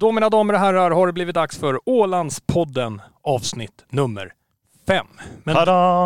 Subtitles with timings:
[0.00, 4.32] Då mina damer och herrar har det blivit dags för Ålandspodden avsnitt nummer
[4.86, 5.06] fem.
[5.44, 5.56] Men,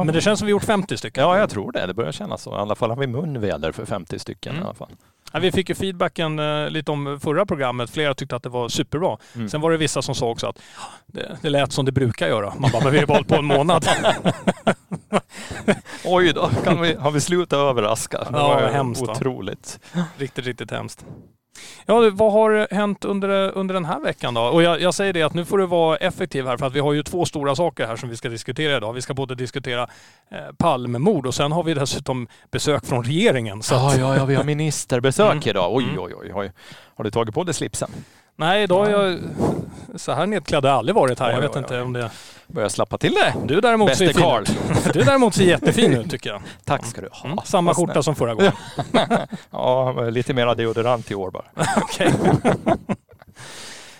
[0.07, 1.25] men det känns som vi gjort 50 stycken.
[1.25, 1.87] Ja, jag tror det.
[1.87, 2.51] Det börjar kännas så.
[2.51, 4.63] I alla fall har vi munväder för 50 stycken Mm.
[4.63, 4.91] i alla fall.
[5.33, 7.91] Ja, vi fick ju feedbacken eh, lite om förra programmet.
[7.91, 9.19] Flera tyckte att det var superbra.
[9.35, 9.49] Mm.
[9.49, 10.59] Sen var det vissa som sa också att
[11.07, 12.53] det, det lät som det brukar göra.
[12.59, 13.85] Man bara, men vi har bara på en månad.
[16.05, 18.19] Oj då, kan vi, har vi slutat överraska?
[18.19, 19.13] Det Ja, var hemskt, va?
[19.13, 19.81] Otroligt.
[20.19, 21.05] riktigt, riktigt hemskt.
[21.87, 24.41] Ja, vad har hänt under, under den här veckan då?
[24.41, 26.81] Och jag, jag säger det att nu får du vara effektiv här för att vi
[26.81, 28.93] har ju två stora saker här som vi ska diskutera idag.
[28.93, 29.83] Vi ska både diskutera
[30.31, 33.63] eh, Palmemord och sen har vi dessutom besök från regeringen.
[33.63, 35.43] Så Ja, att, ja, ja, vi har ministerbesök Mm.
[35.49, 35.75] idag.
[35.75, 35.99] Oj, Mm.
[35.99, 36.53] oj, oj, oj.
[36.97, 37.91] Har du tagit på dig slipsen?
[38.37, 39.19] Nej, idag har jag...
[39.97, 41.31] Så här nedklädd har jag aldrig varit här.
[41.33, 42.11] Jag vet inte om det...
[42.47, 43.35] Börjar slappa till det.
[43.45, 44.43] Du däremot ser Bäste fin Karl.
[44.43, 44.93] ut.
[44.93, 46.43] Du däremot ser jättefin ut tycker jag.
[46.65, 47.25] Tack ska du ha.
[47.25, 48.53] Mm, samma skjorta som förra gången.
[49.51, 51.45] Ja, lite mera deodorant i år bara.
[51.77, 52.13] Okej.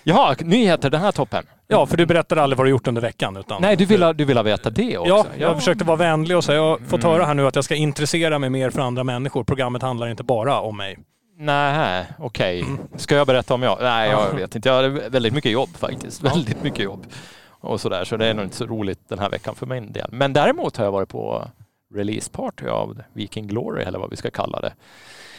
[0.03, 1.43] Jaha, nyheter den här toppen.
[1.67, 3.37] Ja, för du berättade aldrig vad du gjort under veckan.
[3.37, 5.09] Utan Nej, du vill, ha, du vill veta det också?
[5.09, 7.11] Ja, jag försökte vara vänlig och säga, jag har fått Mm.
[7.13, 9.43] höra här nu att jag ska intressera mig mer för andra människor.
[9.43, 10.97] Programmet handlar inte bara om mig.
[11.37, 12.61] Nej, okej.
[12.61, 12.77] Mm.
[12.95, 13.77] Ska jag berätta om jag?
[13.81, 14.69] Nej, jag vet inte.
[14.69, 16.23] Jag har väldigt mycket jobb faktiskt.
[16.23, 17.05] Väldigt mycket jobb.
[17.49, 20.09] Och sådär, så det är nog inte så roligt den här veckan för min del.
[20.11, 21.47] Men däremot har jag varit på
[21.93, 24.73] releaseparty av Viking Glory, eller vad vi ska kalla det.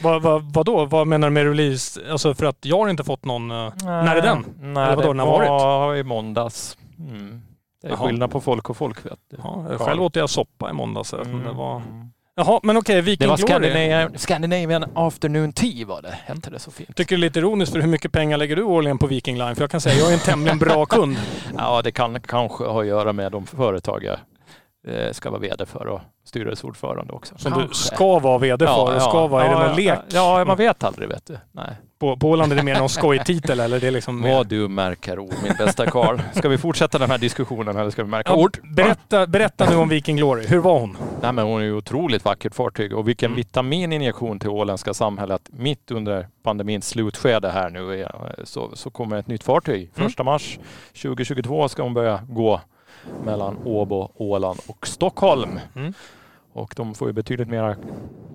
[0.02, 0.84] Vad, vad, vad då?
[0.84, 2.00] Vad menar du med release?
[2.10, 3.50] Alltså för att jag har inte fått någon...
[3.50, 4.44] eh, När är den?
[4.60, 5.48] Nej, Eller vadå, det den har varit?
[5.48, 6.78] var i måndags.
[6.98, 7.42] Mm.
[7.82, 8.06] Det är Jaha.
[8.06, 9.36] skillnad på folk och folk vet du.
[9.44, 11.12] Ja, själv åt jag soppa i måndags.
[11.14, 11.44] Mm.
[11.44, 11.82] Det var...
[12.38, 13.48] Jaha, men okej, Det Viking var Glory.
[13.48, 16.96] Scandinavian, Scandinavian Afternoon Tea var det, hette det så fint.
[16.96, 19.54] Tycker det är lite ironiskt för hur mycket pengar lägger du årligen på Viking Line?
[19.54, 21.16] För jag kan säga, jag är en tämligen bra kund.
[21.58, 24.18] Ja, det kan kanske ha att göra med de företag jag
[24.94, 27.34] eh, ska vara VD för och styrelseordförande också.
[27.38, 29.44] Som du ska vara VD för och ska vara...
[29.44, 29.98] Är det ja, någon ja, lek?
[30.08, 31.38] Ja, man vet aldrig vet du.
[31.52, 31.76] Nej.
[31.98, 34.20] På, på Åland är det mer någon skojtitel eller det är liksom...
[34.20, 36.20] mer- Vad du märker ord min bästa Karl.
[36.34, 38.58] Ska vi fortsätta den här diskussionen eller ska vi märka Ja, ord?
[38.76, 40.46] berätta, berätta nu om Viking Glory.
[40.46, 40.96] Hur var hon?
[41.22, 43.36] Nej, men hon är ju otroligt vackert fartyg och vilken Mm.
[43.36, 45.42] vitamininjektion till åländska samhället.
[45.52, 49.90] Mitt under pandemins slutskede här nu är, så, så kommer ett nytt fartyg.
[49.96, 50.08] Mm.
[50.08, 50.58] Första mars
[51.02, 52.60] 2022 ska hon börja gå
[53.24, 55.58] mellan Åbo, Åland och Stockholm.
[55.76, 55.94] Mm.
[56.56, 57.76] Och de får ju betydligt mera,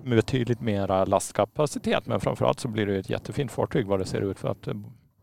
[0.04, 4.38] betydligt mera lastkapacitet men framförallt så blir det ett jättefint fartyg vad det ser ut
[4.38, 4.74] för att eh,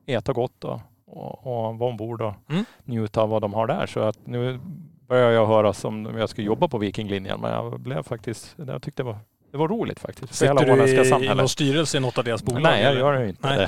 [0.06, 2.66] äta gott och, och, och vara ombord och Mm.
[2.84, 3.86] njuta av vad de har där.
[3.86, 4.60] Så att nu
[5.08, 8.82] börjar jag höra som om jag ska jobba på Vikinglinjen men jag blev faktiskt, jag
[8.82, 9.18] tyckte det var,
[9.52, 10.34] det var roligt faktiskt.
[10.36, 12.62] Sitter du i, i någon styrelse i något av deras bolag?
[12.64, 13.68] Nej, jag gör inte Nej,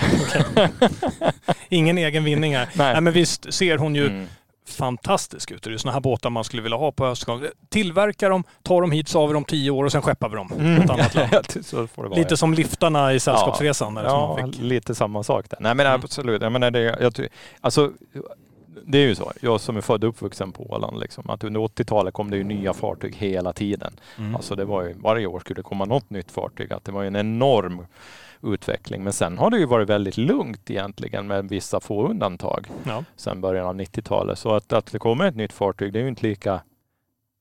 [0.56, 0.72] det.
[1.70, 2.70] Ingen egen vinning här.
[2.76, 2.94] Nej.
[2.94, 3.02] Nej.
[3.02, 4.26] men visst ser hon ju Mm.
[4.72, 5.64] Fantastisk ut.
[5.64, 7.44] Det är sådana här båtar man skulle vilja ha på höstgång.
[7.70, 10.36] Tillverkar dem, tar dem hit så har vi dem tio år och sen skeppar vi
[10.36, 10.82] dem Mm.
[10.82, 11.30] ett annat land.
[11.96, 12.10] vara.
[12.10, 13.96] Lite som liftarna i Sällskapsresan.
[14.04, 14.62] Ja, fick.
[14.62, 15.58] lite samma sak där.
[15.62, 16.00] Nej men Mm.
[16.04, 16.42] absolut.
[16.42, 17.28] Jag menar det, jag,
[17.62, 17.92] alltså,
[18.86, 21.60] det är ju så, jag som är född och uppvuxen på Åland, liksom, att under
[21.60, 23.94] 80-talet kom det ju nya fartyg hela tiden.
[24.18, 24.36] Mm.
[24.36, 26.74] Alltså det var ju, varje år skulle det komma något nytt fartyg.
[26.74, 27.86] Att det var ju en enorm
[28.44, 29.04] utveckling.
[29.04, 33.04] Men sen har det ju varit väldigt lugnt egentligen med vissa få undantag Ja.
[33.16, 34.40] sen början av 90-talet.
[34.40, 36.62] Så att, att det kommer ett nytt fartyg, det är ju inte lika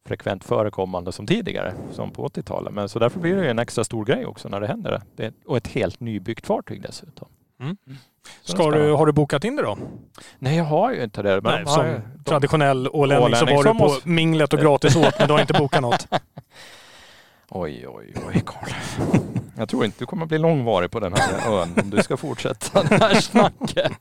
[0.09, 2.73] frekvent förekommande som tidigare, som på 80-talet.
[2.73, 5.03] Men så därför blir det ju en extra stor grej också när det händer.
[5.17, 7.29] Det, och ett helt nybyggt fartyg dessutom.
[7.61, 7.77] Mm.
[8.43, 9.79] Så Ska du, har du bokat in det då?
[10.39, 11.41] Nej, jag har ju inte det.
[11.41, 14.59] Men Nej, som ju- de- traditionell ålänning så Ålänning var du på måste- minglet och
[14.61, 16.07] gratis åt men du har inte bokat något.
[17.49, 18.71] Oj, oj, oj, Karl.
[19.57, 22.83] Jag tror inte du kommer bli långvarig på den här ön om du ska fortsätta
[22.83, 23.93] det här snacket.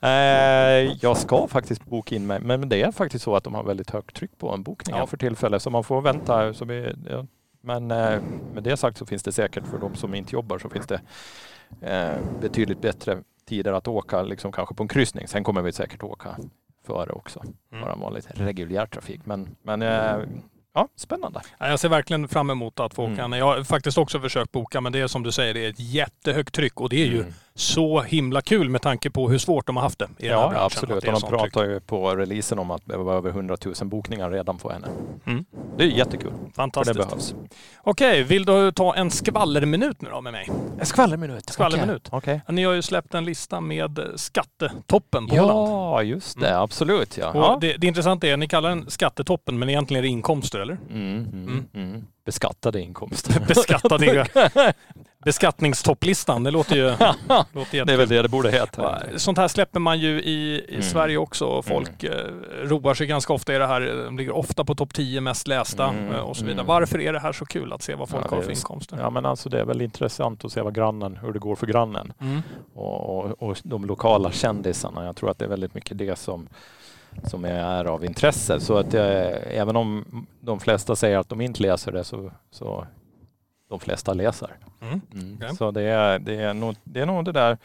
[0.00, 3.64] Eh, jag ska faktiskt boka in mig, men det är faktiskt så att de har
[3.64, 5.06] väldigt högt tryck på en bokning Ja.
[5.06, 6.54] för tillfället, så man får vänta.
[6.54, 7.26] Så vi, ja.
[7.60, 8.20] Men eh,
[8.54, 11.00] med det sagt så finns det säkert för de som inte jobbar så finns det
[11.80, 15.28] eh, betydligt bättre tider att åka, liksom kanske på en kryssning.
[15.28, 16.36] Sen kommer vi säkert åka
[16.86, 17.42] före också,
[17.72, 17.84] Mm.
[17.84, 19.20] bara vanligt reguljär trafik.
[19.24, 19.82] Men, men
[20.78, 21.40] ja, spännande.
[21.58, 23.24] Ja, Jag ser verkligen fram emot att få åka.
[23.24, 23.38] Mm.
[23.38, 25.80] Jag har faktiskt också försökt boka men det är som du säger, det är ett
[25.80, 27.34] jättehögt tryck och det är ju Mm.
[27.58, 30.42] Så himla kul med tanke på hur svårt de har haft det i den här
[30.42, 30.64] Ja, branschen.
[30.64, 31.00] absolut.
[31.02, 31.40] det är Och de tryck.
[31.40, 34.88] pratar ju på releasen om att det var över 100 000 bokningar redan på henne.
[35.26, 35.44] Mm.
[35.76, 36.98] Det är jättekul, för det Fantastiskt.
[36.98, 37.34] behövs.
[37.82, 40.48] Okej, vill du ta en skvallerminut nu då med mig?
[40.80, 41.50] En skvallerminut.
[41.50, 42.08] Skvallerminut.
[42.12, 42.40] Okej.
[42.48, 45.50] Ni har ju släppt en lista med skattetoppen på Åland.
[45.70, 46.48] Ja, just det.
[46.48, 46.60] Mm.
[46.62, 47.28] Absolut ja.
[47.30, 47.58] Och ja.
[47.60, 50.78] det, det intressanta är, ni kallar den skattetoppen men egentligen är det inkomster eller?
[50.90, 51.66] Mm, mm, Mm.
[51.90, 52.04] mm.
[52.24, 53.40] Beskattade inkomster.
[53.48, 54.72] Beskattade, inga-
[55.28, 56.82] Beskattningstopplistan, det låter ju
[57.52, 58.98] låter Det är väl det det borde heta.
[59.16, 60.82] Sånt här släpper man ju i, i Mm.
[60.82, 61.44] Sverige också.
[61.46, 62.10] och Folk eh,
[62.64, 63.80] roar sig ganska ofta i det här.
[64.04, 66.54] De ligger ofta på topp 10 mest lästa Mm, eh, och så vidare.
[66.54, 66.66] mm.
[66.66, 68.98] Varför är det här så kul att se vad folk Ja, har för inkomster?
[69.00, 71.66] Ja men alltså det är väl intressant att se vad grannen, hur det går för
[71.66, 72.12] grannen.
[72.20, 72.42] Mm.
[72.74, 75.04] och, och, och de lokala kändisarna.
[75.04, 76.48] Jag tror att det är väldigt mycket det som,
[77.24, 78.60] som är av intresse.
[78.60, 80.04] Så att eh, även om
[80.40, 82.86] de flesta säger att de inte läser det så, så
[83.68, 84.50] de flesta läser.
[84.80, 85.00] Mm.
[85.14, 85.36] Mm.
[85.36, 85.56] Okej.
[85.56, 87.58] Så det är, det, är nog, det är nog det där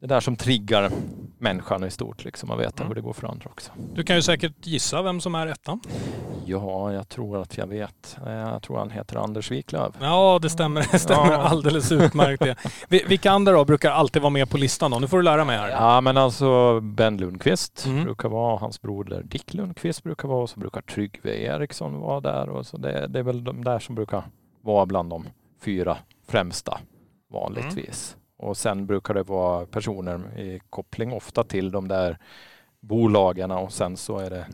[0.00, 0.90] det där som triggar
[1.38, 2.88] människan i stort, liksom att veta Mm.
[2.88, 3.72] hur det går för andra också.
[3.94, 5.80] Du kan ju säkert gissa vem som är ettan.
[6.46, 8.16] Ja, jag tror att jag vet.
[8.26, 9.94] Eh, Jag tror han heter Anders Wiklöf.
[10.00, 10.88] Ja, det stämmer.
[10.92, 11.38] Det stämmer Ja.
[11.38, 12.42] alldeles utmärkt.
[12.42, 12.56] Det.
[12.88, 14.98] Vi- Vilka andra då brukar alltid vara med på listan då?
[14.98, 15.68] Nu får du lära mig här.
[15.68, 18.04] Ja, men alltså Ben Lundqvist Mm.
[18.04, 22.48] brukar vara, hans broder Dick Lundqvist brukar vara och så brukar Tryggve Eriksson vara där
[22.48, 24.22] och så det, det är väl de där som brukar
[24.64, 25.24] vara bland de
[25.60, 25.96] fyra
[26.26, 26.80] främsta
[27.28, 28.16] vanligtvis.
[28.36, 32.18] Och sen brukar det vara personer i koppling ofta till de där
[32.80, 34.46] bolagen och sen så är det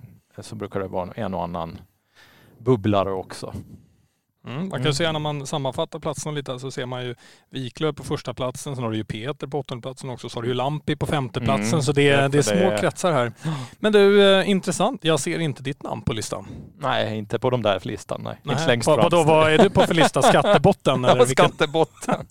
[0.43, 1.79] så brukar det vara en och annan
[2.59, 3.53] bubblare också.
[4.47, 4.59] Mm.
[4.61, 4.93] Man kan Mm.
[4.95, 7.15] se när man sammanfattar platserna lite så ser man ju
[7.51, 10.43] Wiklöf på första platsen, sen har du ju Peter på åttonde platsen också, så har
[10.43, 11.69] du ju Lampi på femte platsen.
[11.69, 11.83] Mm.
[11.83, 13.33] Så det är, det är det små är- kretsar här.
[13.79, 15.05] Men du, eh, intressant.
[15.05, 16.47] Jag ser inte ditt namn på listan.
[16.79, 18.21] Nej, inte på de där listan.
[18.25, 18.67] Nej, inte Nej.
[18.67, 19.27] längst Vad- fram.
[19.27, 20.23] Vad är du på för lista?
[20.33, 21.05] Skattebotten?
[21.05, 21.49] eller vilken?
[21.49, 22.27] Skattebotten.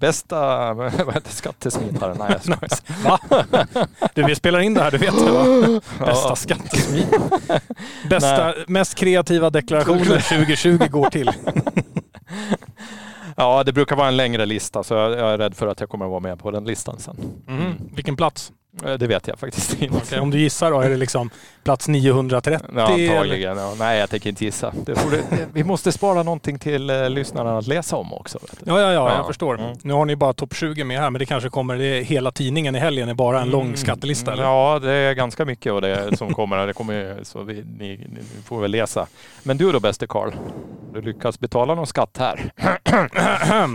[0.00, 0.74] Bästa
[1.04, 2.14] vad heter skattesmitare?
[2.18, 2.90] Nej, jag skojar.
[3.04, 3.86] Va?
[4.14, 5.44] Du, vi spelar in det här, du vet det va?
[5.98, 6.36] Bästa Ja.
[6.36, 7.06] skattesmit.
[8.10, 11.30] Bästa, mest kreativa deklarationer 2020 går till.
[13.36, 15.88] Ja, det brukar vara en längre lista så jag jag är rädd för att jag
[15.88, 17.16] kommer att vara med på den listan sen.
[17.48, 17.72] Mm.
[17.94, 18.52] Vilken plats?
[18.84, 19.96] Eh, Det vet jag faktiskt inte.
[19.96, 21.30] Okej, om du gissar då, är det liksom
[21.64, 22.58] plats 930?
[22.74, 23.56] Ja, antagligen.
[23.58, 24.72] Ja, nej, jag tänker inte gissa.
[24.86, 24.98] Det
[25.52, 28.38] vi måste spara någonting till eh, lyssnarna att läsa om också.
[28.64, 29.16] Ja, ja, ja, Ja.
[29.16, 29.58] jag förstår.
[29.60, 29.76] Mm.
[29.82, 32.76] Nu har ni bara topp 20 med här, men det kanske kommer, det hela tidningen
[32.76, 33.76] i helgen är bara en lång Mm.
[33.76, 34.32] skattelista.
[34.32, 34.42] Eller?
[34.42, 36.66] Ja, det är ganska mycket och det som kommer.
[36.66, 39.06] Det kommer så vi, ni, ni får väl läsa.
[39.42, 40.30] Men du då bäste Karl?
[40.94, 42.52] Du lyckas betala någon skatt här?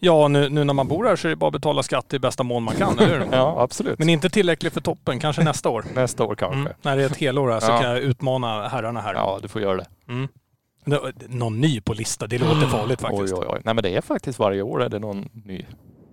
[0.00, 2.18] Ja, nu, nu när man bor här så är det bara att betala skatt i
[2.18, 3.26] bästa mån man kan, eller hur?
[3.32, 3.98] Ja, absolut.
[3.98, 5.84] Men inte tillräckligt för toppen, kanske nästa år.
[5.94, 6.60] Nästa år kanske.
[6.60, 6.72] Mm.
[6.82, 7.78] När det är ett helår här så Ja.
[7.80, 9.14] kan jag utmana herrarna här.
[9.14, 9.86] Ja, du får göra det.
[10.08, 10.28] Mm.
[10.84, 13.32] Nå- Någon ny på lista, det låter farligt faktiskt.
[13.34, 13.60] Oj, oj, oj.
[13.64, 15.64] Nej, men det är faktiskt varje år är det någon ny.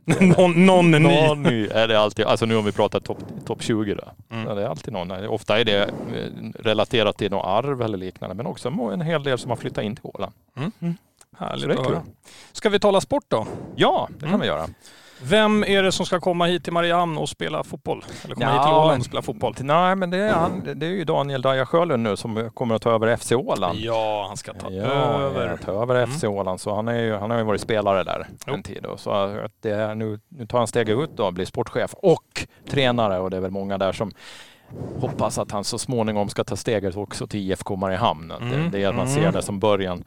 [0.38, 1.00] någon, någon ny.
[1.00, 2.26] Någon ny är det alltid.
[2.26, 4.04] Alltså nu om vi pratar topp top 20 då.
[4.36, 4.48] Mm.
[4.48, 5.12] Ja, det är alltid någon.
[5.28, 5.90] Ofta är det eh,
[6.60, 8.36] relaterat till något arv eller liknande.
[8.36, 10.34] Men också en hel del som har flyttat in till Åland.
[10.56, 10.62] Så
[11.38, 12.02] Härligt det är att höra.
[12.52, 13.48] Ska vi tala sport då?
[13.76, 14.42] Ja, det kan Mm.
[14.42, 14.68] vi göra.
[15.26, 18.06] Vem är det som ska komma hit till Mariehamn och spela fotboll?
[18.26, 19.56] Eller komma Ja, hit till Åland och spela fotboll?
[19.60, 22.82] Nej, men det är, han, det är ju Daniel Daja Sjölund nu som kommer att
[22.82, 23.80] ta över FC Åland.
[23.80, 24.82] Ja, han ska ta Ja,
[25.22, 25.58] över.
[25.58, 26.10] ta över Mm.
[26.10, 26.60] FC Åland.
[26.62, 28.54] Så han, är ju, han har ju varit spelare där Jo.
[28.54, 28.80] en tid.
[28.84, 28.98] Då.
[28.98, 33.20] Så att det är, nu, nu tar han steget ut och blir sportchef och tränare.
[33.20, 34.12] Och det är väl många där som
[35.00, 38.32] hoppas att han så småningom ska ta steget också till IFK Mariehamn.
[38.32, 39.24] Att Mm, Det, det är, man mm.
[39.24, 40.04] ser det som början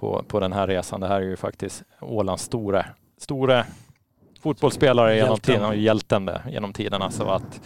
[0.00, 1.00] på, på den här resan.
[1.00, 2.84] Det här är ju faktiskt Ålands stora,
[3.20, 3.64] stora
[4.40, 7.10] fotbollsspelare genom tiden och hjälten där, genom tiderna.
[7.10, 7.60] Så att,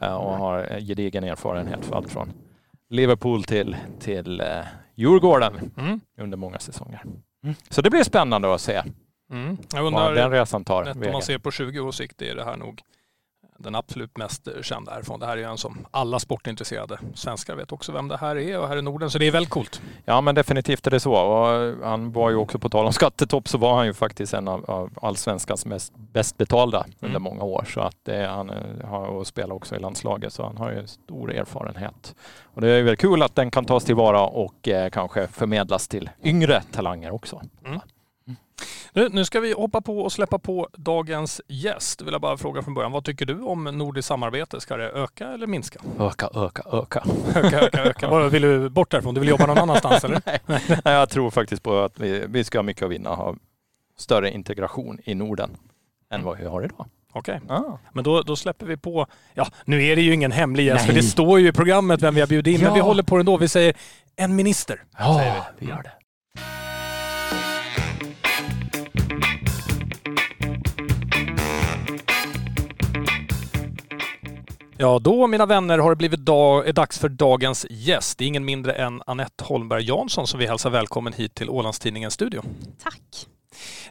[0.00, 2.32] eh, och har gedigen erfarenhet för allt från
[2.90, 4.46] Liverpool till, till eh,
[4.94, 6.00] Djurgården Mm.
[6.20, 7.02] under många säsonger.
[7.70, 8.82] Så det blir spännande att se
[9.32, 9.56] Mm.
[9.72, 12.44] Jag vad undrar, den resan tar om man ser på 20 års sikt, är det
[12.44, 12.80] här nog
[13.60, 15.20] den absolut mest kända härifrån.
[15.20, 18.68] Det här är en som alla sportintresserade svenskar vet också vem det här är och
[18.68, 19.80] här i Norden, så det är väldigt coolt.
[20.04, 21.12] Ja men definitivt är det så.
[21.14, 24.48] Och han var ju också på tal om skattetopp så var han ju faktiskt en
[24.48, 27.22] av, av allsvenskans mest bäst betalda under Mm.
[27.22, 27.64] många år.
[27.74, 30.86] Så att det, han eh, har och spelar också i landslaget så han har ju
[30.86, 32.14] stor erfarenhet.
[32.44, 36.10] Och det är väl kul att den kan tas tillvara och eh, kanske förmedlas till
[36.24, 37.42] yngre talanger också.
[38.98, 42.02] Nu, nu ska vi hoppa på och släppa på dagens gäst.
[42.02, 44.60] Vill jag bara fråga från början, vad tycker du om nordiskt samarbete?
[44.60, 45.80] Ska det öka eller minska?
[46.00, 47.04] Öka, öka, öka.
[47.34, 48.28] Öka, öka, öka.
[48.28, 49.14] Vill du bort därifrån?
[49.14, 50.22] Du vill jobba någon annanstans eller?
[50.84, 53.34] Nej, jag tror faktiskt på att vi, vi ska ha mycket att vinna och ha
[53.98, 55.50] större integration i Norden
[56.10, 56.86] än vad vi har idag.
[57.12, 57.62] Okej, Ah.
[57.92, 59.06] men då, då släpper vi på.
[59.34, 62.14] Ja, nu är det ju ingen hemlig gäst, för det står ju i programmet vem
[62.14, 62.74] vi har bjudit in, men Ja.
[62.74, 63.36] vi håller på det ändå.
[63.36, 63.74] Vi säger
[64.16, 64.82] en minister.
[64.96, 65.66] säger Ja, vi.
[65.66, 65.92] vi gör det.
[74.80, 78.18] Ja, då mina vänner har det blivit dag, är dags för dagens gäst.
[78.18, 82.14] Det är ingen mindre än Anette Holmberg Jansson som vi hälsar välkommen hit till Ålandstidningens
[82.14, 82.42] studio.
[82.82, 83.00] Tack.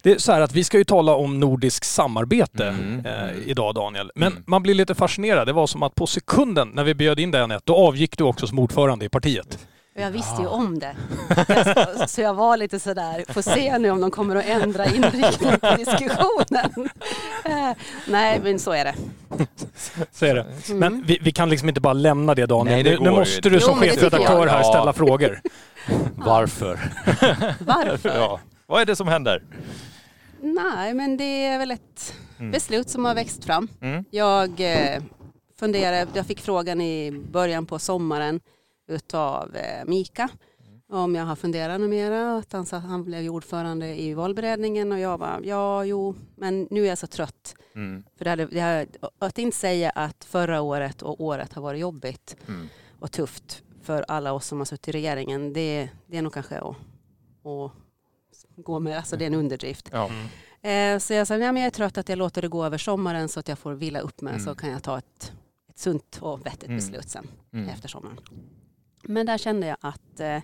[0.03, 3.75] Det är så här att vi ska ju tala om nordisk samarbete Mm, eh, idag
[3.75, 4.11] Daniel.
[4.15, 4.43] Men Mm.
[4.47, 5.47] man blir lite fascinerad.
[5.47, 8.23] Det var som att på sekunden när vi bjöd in dig Anette, då avgick du
[8.23, 9.67] också som ordförande i partiet.
[9.97, 10.95] Och jag visste ju om det.
[11.47, 15.59] Jag, så jag var lite sådär, får se nu om de kommer att ändra inriktning
[15.59, 16.89] på diskussionen.
[17.45, 17.71] Eh,
[18.07, 18.95] nej, men så är det.
[20.11, 20.45] Så är det.
[20.69, 20.79] Mm.
[20.79, 22.75] Men vi, vi kan liksom inte bara lämna det Daniel.
[22.75, 25.41] Nej, det nu, nu ju måste du som chefredaktör här ställa frågor.
[26.15, 26.79] Varför?
[27.59, 28.09] Varför?
[28.15, 28.39] ja.
[28.65, 29.43] Vad är det som händer?
[30.41, 32.51] Nej, men det är väl ett Mm.
[32.51, 33.67] beslut som har växt fram.
[33.81, 34.05] Mm.
[34.11, 35.01] Jag eh,
[35.59, 38.39] funderade, jag fick frågan i början på sommaren
[38.87, 40.29] utav eh, Mika
[40.89, 42.37] om jag har funderat något mera.
[42.37, 46.83] Att han sa han blev ordförande i valberedningen och jag bara, ja, jo, men nu
[46.83, 47.55] är jag så trött.
[47.75, 48.03] Mm.
[48.17, 48.87] För det hade, det hade,
[49.19, 52.67] att inte säga att förra året och året har varit jobbigt Mm.
[52.99, 56.57] och tufft för alla oss som har suttit i regeringen, det, det är nog kanske
[56.59, 56.75] att,
[57.45, 57.71] att
[58.55, 59.89] gå med, alltså det är en underdrift.
[59.91, 60.09] Ja.
[60.69, 62.77] Eh, så jag sa, nej men jag är trött att jag låter det gå över
[62.77, 64.45] sommaren så att jag får vila upp mig Mm.
[64.45, 65.31] så kan jag ta ett,
[65.69, 66.75] ett sunt och vettigt Mm.
[66.75, 67.69] beslut sen Mm.
[67.69, 68.19] efter sommaren.
[69.03, 70.41] Men där kände jag att eh,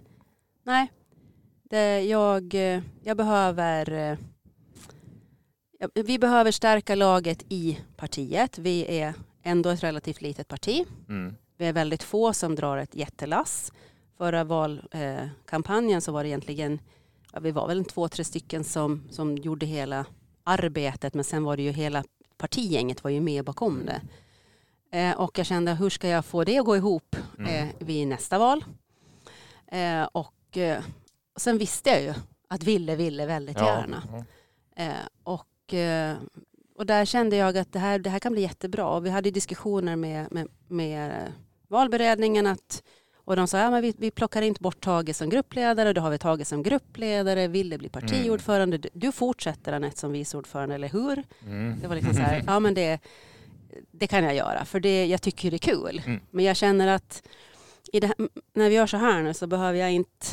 [0.63, 0.91] nej,
[1.63, 4.17] det, jag, eh, jag behöver eh,
[5.95, 8.57] vi behöver stärka laget i partiet.
[8.57, 10.85] Vi är ändå ett relativt litet parti.
[11.09, 11.35] Mm.
[11.57, 13.71] Vi är väldigt få som drar ett jättelass.
[14.17, 16.79] Förra valkampanjen eh, så var det egentligen,
[17.33, 20.05] ja, vi var väl två, tre stycken som, som gjorde hela
[20.43, 22.03] arbetet men sen var det ju hela
[22.37, 24.01] partigänget var ju med bakom det.
[24.93, 27.67] Eh, och jag kände hur ska jag få det att gå ihop Mm.
[27.67, 28.65] eh, vid nästa val?
[29.67, 30.57] Eh, och
[31.37, 32.13] sen visste jag ju
[32.47, 33.65] att Ville ville väldigt Ja.
[33.65, 34.25] gärna.
[34.75, 35.73] Eh, och,
[36.77, 38.87] och där kände jag att det här, det här kan bli jättebra.
[38.89, 41.31] Och vi hade diskussioner med, med, med
[41.67, 42.83] valberedningen att,
[43.25, 46.09] och de sa ja, men vi, vi plockar inte bort Tage som gruppledare, då har
[46.09, 50.89] vi Tage som gruppledare, Ville blir partiordförande, du, du fortsätter Anette som vice ordförande, eller
[50.89, 51.23] hur?
[51.45, 51.79] Mm.
[51.81, 52.99] Det var liksom så här, ja men det,
[53.91, 56.01] det kan jag göra, för det, jag tycker det är kul.
[56.05, 56.19] Mm.
[56.31, 57.23] Men jag känner att
[57.93, 58.13] här,
[58.53, 60.25] när vi gör så här nu så behöver jag inte,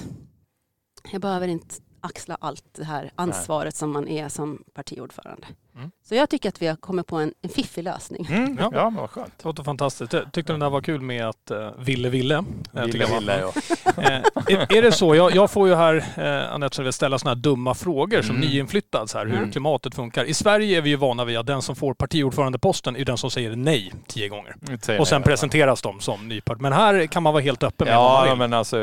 [1.13, 5.47] jag behöver inte axla allt det här ansvaret som man är som partiordförande.
[5.77, 5.91] Mm.
[6.09, 8.27] Så jag tycker att vi har kommit på en, en fiffig lösning.
[8.31, 8.57] Mm.
[8.61, 8.71] Ja.
[8.75, 9.33] Ja, men vad skönt.
[9.39, 10.13] Det låter fantastiskt.
[10.13, 12.35] Jag tyckte den där var kul med att uh, Ville ville.
[12.75, 13.53] Eh, Ville, ville, ja.
[14.03, 14.07] Eh,
[14.47, 15.15] är, är det så?
[15.15, 18.49] Jag, jag får ju här, eh, Anette, vill ställa sådana här dumma frågor som Mm.
[18.49, 19.51] nyinflyttad, så här, hur Mm.
[19.51, 20.25] klimatet funkar.
[20.25, 23.31] I Sverige är vi ju vana vid att den som får partiordförandeposten är den som
[23.31, 24.57] säger nej tio gånger.
[25.01, 26.61] Och sen nej, presenteras de som ny part.
[26.61, 28.77] Men här kan man vara helt öppen med Ja, men alltså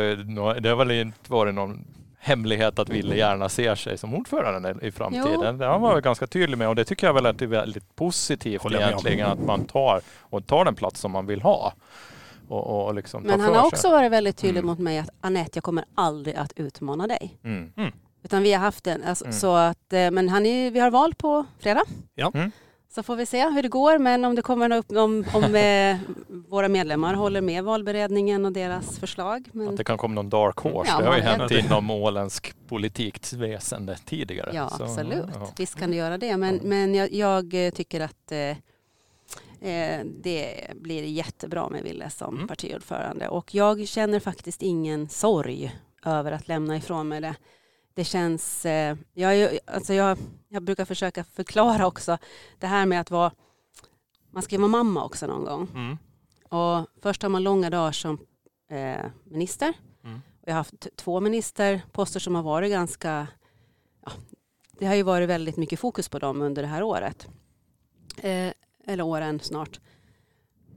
[0.59, 1.85] det har väl inte varit någon
[2.19, 5.57] hemlighet att Ville gärna ser sig som ordförande i framtiden.
[5.57, 7.49] Det har han varit ganska tydlig med och det tycker jag väl att det är
[7.49, 11.73] väldigt positivt Håller egentligen att man tar och tar den plats som man vill ha.
[12.47, 13.67] Och, och liksom Men han har sig.
[13.67, 14.65] också varit väldigt tydlig Mm.
[14.69, 17.37] mot mig att Anette, jag kommer aldrig att utmana dig.
[17.43, 17.71] Mm.
[18.23, 19.33] Utan vi har haft en, alltså, Mm.
[19.33, 21.83] så att, eh, men han är, vi har val på fredag.
[22.15, 22.31] Ja.
[22.89, 25.97] Så får vi se hur det går, men om det kommer upp, om, om eh,
[26.49, 29.49] våra medlemmar håller med valberedningen och deras förslag.
[29.51, 30.91] Men, Att det kan komma någon dark horse.
[30.91, 34.51] Ja, det har ju man hänt inom åländsk politikväsende tidigare.
[34.53, 35.25] ja, Så, absolut.
[35.33, 35.49] ja.
[35.57, 38.49] Visst kan det göra det, men, men jag, jag eh, tycker att eh,
[39.71, 42.47] eh, det blir jättebra med Ville som Mm.
[42.47, 43.27] partiordförande.
[43.27, 45.75] Och jag känner faktiskt ingen sorg
[46.05, 47.35] över att lämna ifrån mig det.
[47.97, 52.17] Det känns, eh, jag, alltså jag, jag brukar försöka förklara också
[52.59, 53.31] det här med att vara,
[54.31, 55.67] man ska ju vara mamma också någon gång.
[55.73, 55.97] Mm.
[56.49, 58.19] Och först har man långa dagar som
[58.69, 59.73] eh, minister.
[60.03, 60.21] Mm.
[60.41, 63.27] Och jag har haft två ministerposter som har varit ganska,
[64.05, 64.11] ja,
[64.71, 67.27] det har ju varit väldigt mycket fokus på dem under det här året.
[68.17, 68.51] Eh,
[68.85, 69.79] eller åren snart.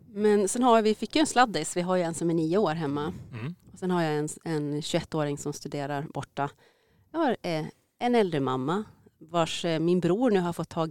[0.07, 2.59] Men sen har vi, fick ju en sladdis, vi har ju en som är nio
[2.59, 3.13] år hemma.
[3.33, 3.55] Mm.
[3.73, 6.51] Och sen har jag en, en 21-åring som studerar borta.
[7.13, 7.67] Jag har eh,
[7.99, 8.85] en äldre mamma
[9.19, 10.89] vars eh, min bror nu har fått ta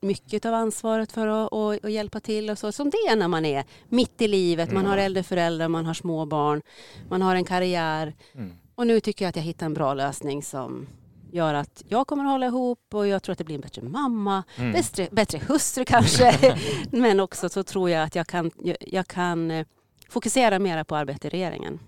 [0.00, 2.72] mycket av ansvaret för att och, och hjälpa till och så.
[2.72, 4.90] Som det är när man är mitt i livet, man Mm.
[4.90, 6.62] har äldre föräldrar, man har små barn,
[7.08, 8.14] man har en karriär.
[8.34, 8.52] Mm.
[8.74, 10.86] Och nu tycker jag att jag hittar en bra lösning som
[11.32, 13.82] gör att jag kommer att hålla ihop och jag tror att det blir en bättre
[13.82, 14.72] mamma, Mm.
[14.72, 16.56] bättre, bättre hustru kanske.
[16.90, 19.66] Men också så tror jag att jag kan, jag, jag kan eh,
[20.08, 21.78] fokusera mera på arbete i regeringen.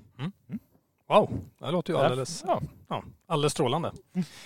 [1.08, 2.60] Wow, det låter ju alldeles, Ja.
[2.88, 3.92] ja, alldeles strålande.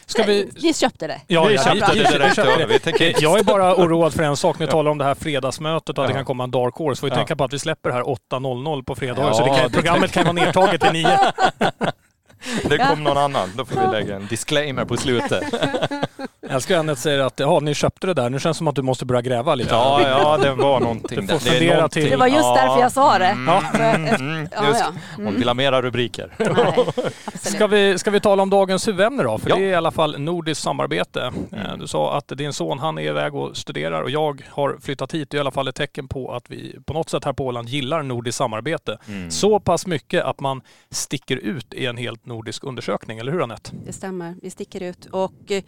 [0.07, 0.51] Ska vi...
[0.63, 1.21] Ni köpte det?
[1.27, 2.37] Ja, Vi köpte vi- det vi direkt.
[2.37, 2.67] köpte Ja, det.
[2.67, 5.15] vi tänker Jag är bara oroad för en sak när jag talar om det här
[5.15, 7.01] fredagsmötet och att det kan komma en dark horse.
[7.01, 7.17] Får vi Ja.
[7.17, 10.23] tänka på att vi släpper här 8.00 på fredagar Ja, så det kan, programmet kan
[10.25, 11.09] vara nedtaget till 9.
[12.69, 13.49] Det kom någon annan.
[13.57, 15.45] Då får vi lägga en disclaimer på slutet.
[16.41, 18.31] Jag älskar att Anette säger att ja, ni köpte det där.
[18.31, 19.75] Nu känns det som att du måste börja gräva lite.
[19.75, 21.21] Ja, ja, det var någonting.
[21.21, 21.51] Du får där.
[21.53, 22.11] fundera någonting- till.
[22.11, 23.27] Det var just därför jag sa det.
[23.27, 23.49] Mm,
[24.15, 24.81] mm, Ja, just.
[24.81, 24.93] ja.
[25.17, 26.33] Hon vill ha mera rubriker.
[26.39, 27.11] Nej.
[27.35, 29.39] Ska vi, ska vi tala om dagens huvudämne då?
[29.39, 29.57] För Ja.
[29.57, 31.23] det är i alla fall nordiskt samarbete.
[31.53, 31.79] Eh, Mm.
[31.81, 35.31] Du sa att din son han är iväg och studerar och jag har flyttat hit.
[35.31, 37.47] Det är i alla fall ett tecken på att vi på något sätt här på
[37.47, 38.99] Åland gillar nordiskt samarbete.
[39.09, 39.31] Mm.
[39.31, 43.71] Så pass mycket att man sticker ut i en helt nordisk undersökning, eller hur Anette?
[43.85, 45.07] Det stämmer, vi sticker ut.
[45.07, 45.63] Och eh,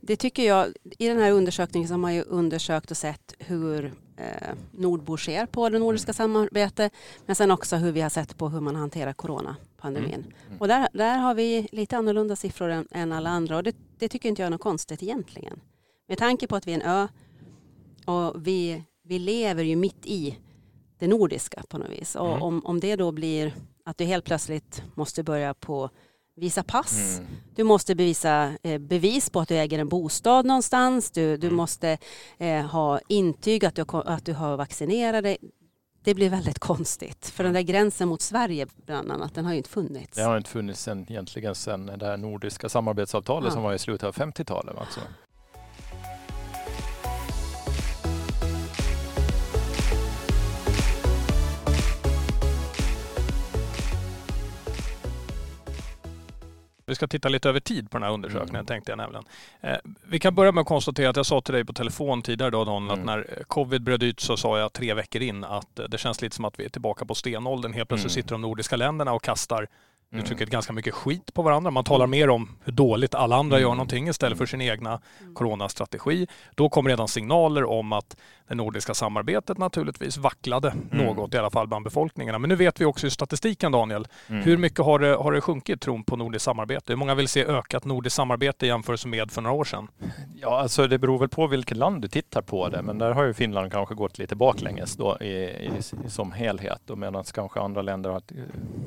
[0.00, 0.66] det tycker jag,
[0.98, 3.84] i den här undersökningen så har man ju undersökt och sett hur
[4.16, 6.92] eh, nordbor ser på det nordiska samarbetet.
[7.26, 10.14] Men sen också hur vi har sett på hur man hanterar coronapandemin.
[10.48, 10.58] Mm.
[10.58, 14.08] Och där, där har vi lite annorlunda siffror än, än alla andra och det, det
[14.08, 15.60] tycker inte jag är något konstigt egentligen.
[16.08, 17.08] Med tanke på att vi är en ö
[18.04, 20.38] och vi, vi lever ju mitt i
[20.98, 22.14] det nordiska på något vis.
[22.16, 22.42] Och Mm.
[22.42, 25.90] om, om det då blir att du helt plötsligt måste börja på
[26.36, 27.30] visa pass, Mm.
[27.54, 31.10] du måste bevisa eh, bevis på att du äger en bostad någonstans.
[31.10, 31.56] Du, du Mm.
[31.56, 31.98] måste
[32.38, 35.36] eh, ha intyg att du, att du har vaccinerat dig.
[36.04, 37.26] Det blir väldigt konstigt.
[37.26, 40.16] För den där gränsen mot Sverige bland annat, den har ju inte funnits.
[40.16, 43.54] Det har inte funnits sen, egentligen sedan det här nordiska samarbetsavtalet Ja.
[43.54, 44.76] som var i slutet av 50-talet.
[44.78, 45.00] Alltså.
[56.86, 58.66] Vi ska titta lite över tid på den här undersökningen Mm.
[58.66, 59.24] tänkte jag nämligen.
[59.60, 59.76] Eh,
[60.08, 62.64] vi kan börja med att konstatera att jag sa till dig på telefon tidigare då
[62.64, 63.06] Don, att Mm.
[63.06, 66.22] när eh, covid bröt ut så sa jag tre veckor in att eh, det känns
[66.22, 67.72] lite som att vi är tillbaka på stenåldern.
[67.72, 68.22] Helt plötsligt Mm.
[68.22, 69.66] sitter de nordiska länderna och kastar.
[70.14, 71.70] Uttrycket ganska mycket skit på varandra.
[71.70, 73.76] Man talar mer om hur dåligt alla andra gör Mm.
[73.76, 74.48] någonting istället för Mm.
[74.48, 75.34] sin egna Mm.
[75.34, 76.26] coronastrategi.
[76.54, 78.16] Då kom redan signaler om att
[78.48, 81.06] det nordiska samarbetet naturligtvis vacklade Mm.
[81.06, 82.38] något i alla fall bland befolkningarna.
[82.38, 84.42] Men nu vet vi också i statistiken Daniel, Mm.
[84.42, 86.92] hur mycket har det, har det sjunkit tron på nordiskt samarbete?
[86.92, 89.88] Hur många vill se ökat nordiskt samarbete i jämförelse med för några år sedan?
[90.40, 93.24] Ja, alltså det beror väl på vilket land du tittar på det, men där har
[93.24, 95.70] ju Finland kanske gått lite baklänges då i, i,
[96.08, 98.22] som helhet och medan kanske andra länder har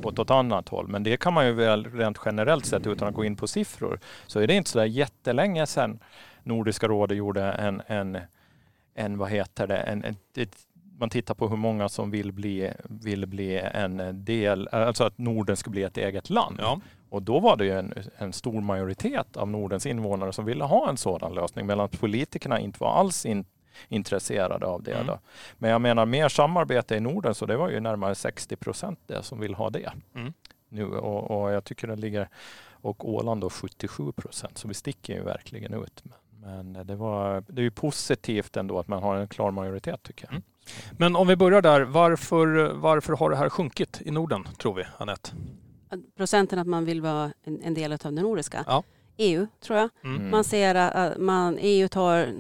[0.02, 0.88] gått åt annat håll.
[0.88, 4.00] Men det kan man ju väl rent generellt sett utan att gå in på siffror
[4.28, 6.00] så är det inte så där jättelänge sedan
[6.44, 8.18] Nordiska rådet gjorde en, en,
[8.96, 10.04] en vad heter det, en,
[10.36, 10.58] ett,
[11.00, 15.58] man tittar på hur många som vill bli, vill bli en del, alltså att Norden
[15.58, 16.58] ska bli ett eget land.
[16.62, 16.80] Ja.
[17.10, 20.90] Och då var det ju en, en stor majoritet av Nordens invånare som ville ha
[20.90, 23.46] en sådan lösning medan politikerna inte var alls in,
[23.88, 24.94] intresserade av det.
[24.94, 25.18] Mm.
[25.58, 29.24] Men jag menar mer samarbete i Norden så det var ju närmare 60 procent det
[29.24, 29.92] som vill ha det.
[30.16, 30.34] Mm.
[30.70, 32.30] Nu, och, och jag tycker det ligger,
[32.70, 36.04] och Åland då 77 procent så vi sticker ju verkligen ut.
[36.04, 40.04] Men, men det, var, det är ju positivt ändå att man har en klar majoritet
[40.04, 40.32] tycker jag.
[40.32, 40.44] Mm.
[40.92, 44.84] Men om vi börjar där, varför, varför har det här sjunkit i Norden tror vi,
[44.98, 45.32] Anette?
[46.18, 48.64] Procenten att man vill vara en, en del av det nordiska.
[48.68, 48.84] Ja.
[49.18, 49.90] EU tror jag.
[50.04, 50.30] Mm.
[50.30, 52.34] Man ser att man, EU, tar,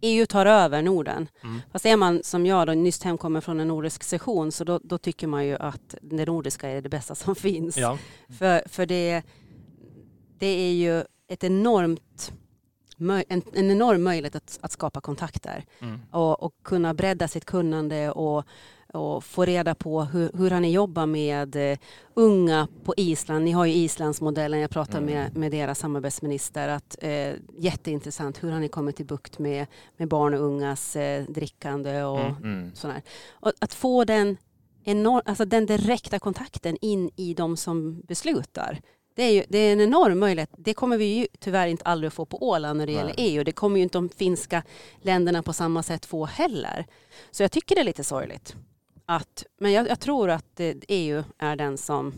[0.00, 1.28] EU tar över Norden.
[1.42, 1.60] Mm.
[1.72, 4.98] Fast är man som jag då nyss hemkommer från en nordisk session så då, då
[4.98, 7.76] tycker man ju att det nordiska är det bästa som finns.
[7.76, 7.98] Ja.
[8.38, 9.22] För, för det,
[10.38, 12.32] det är ju ett enormt,
[13.28, 16.00] en, en enorm möjlighet att, att skapa kontakter Mm.
[16.10, 18.44] och, och kunna bredda sitt kunnande och,
[18.92, 21.78] och få reda på hur, hur har ni jobbat med eh,
[22.14, 23.44] unga på Island.
[23.44, 25.14] Ni har ju Islandsmodellen, jag pratar Mm.
[25.14, 26.68] med, med deras samarbetsminister.
[26.68, 31.24] Att, eh, jätteintressant, hur har ni kommit till bukt med, med barn och ungas eh,
[31.24, 32.36] drickande och Mm.
[32.42, 32.74] Mm.
[32.74, 33.02] sådär.
[33.30, 34.36] Och att få den,
[34.84, 38.80] enorm, alltså den direkta kontakten in i de som beslutar.
[39.14, 40.50] Det är, ju, det är en enorm möjlighet.
[40.58, 43.00] Det kommer vi ju tyvärr inte aldrig få på Åland när det Nej.
[43.00, 43.44] gäller EU.
[43.44, 44.62] Det kommer ju inte de finska
[45.02, 46.86] länderna på samma sätt få heller.
[47.30, 48.54] Så jag tycker det är lite sorgligt.
[49.10, 52.12] Att, men jag, jag tror att eh, EU är den som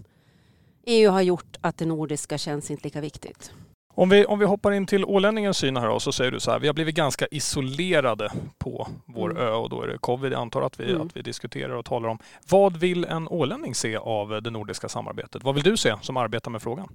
[0.86, 3.52] EU har gjort att det nordiska känns inte lika viktigt.
[3.94, 6.50] Om vi, om vi hoppar in till ålänningens syn här då, så säger du så
[6.50, 9.42] här, vi har blivit ganska isolerade på vår Mm.
[9.42, 11.02] ö och då är det covid jag antar att vi, Mm.
[11.06, 12.18] att vi diskuterar och talar om.
[12.48, 15.42] Vad vill en ålänning se av det nordiska samarbetet?
[15.44, 16.88] Vad vill du se som arbetar med frågan?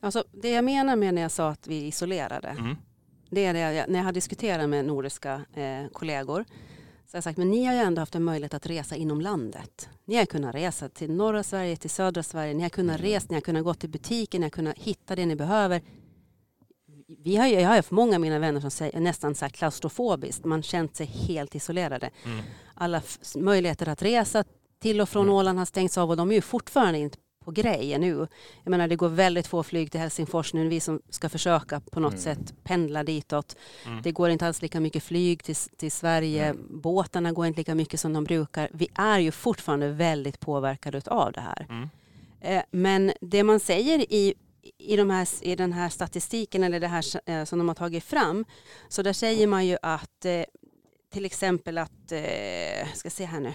[0.00, 2.76] Alltså, det jag menar med när jag sa att vi är isolerade, Mm.
[3.30, 6.44] det är det jag, när jag har diskuterat med nordiska eh, kollegor
[7.12, 9.88] så jag sagt, men ni har ju ändå haft en möjlighet att resa inom landet.
[10.04, 13.10] Ni har kunnat resa till norra Sverige, till södra Sverige, ni har kunnat Mm.
[13.10, 15.82] resa, ni har kunnat gå till butiken, ni har kunnat hitta det ni behöver.
[17.18, 20.62] Vi har, jag har haft många av mina vänner som säger nästan här klaustrofobiskt, man
[20.62, 22.10] känt sig helt isolerade.
[22.24, 22.44] Mm.
[22.74, 23.02] Alla
[23.36, 24.44] möjligheter att resa
[24.78, 25.34] till och från Mm.
[25.34, 28.26] Åland har stängts av och de är ju fortfarande inte på grejer nu.
[28.64, 32.00] Jag menar det går väldigt få flyg till Helsingfors nu, vi som ska försöka på
[32.00, 32.22] något Mm.
[32.22, 33.56] sätt pendla ditåt.
[33.86, 34.02] Mm.
[34.02, 36.80] Det går inte alls lika mycket flyg till, till Sverige, Mm.
[36.82, 38.68] båtarna går inte lika mycket som de brukar.
[38.72, 41.66] Vi är ju fortfarande väldigt påverkade av det här.
[41.68, 41.88] Mm.
[42.40, 44.34] Eh, Men det man säger i
[44.78, 48.04] i, de här, i den här statistiken eller det här eh, som de har tagit
[48.04, 48.44] fram,
[48.88, 50.42] så där säger man ju att eh,
[51.12, 53.52] till exempel att, eh, ska se här nu,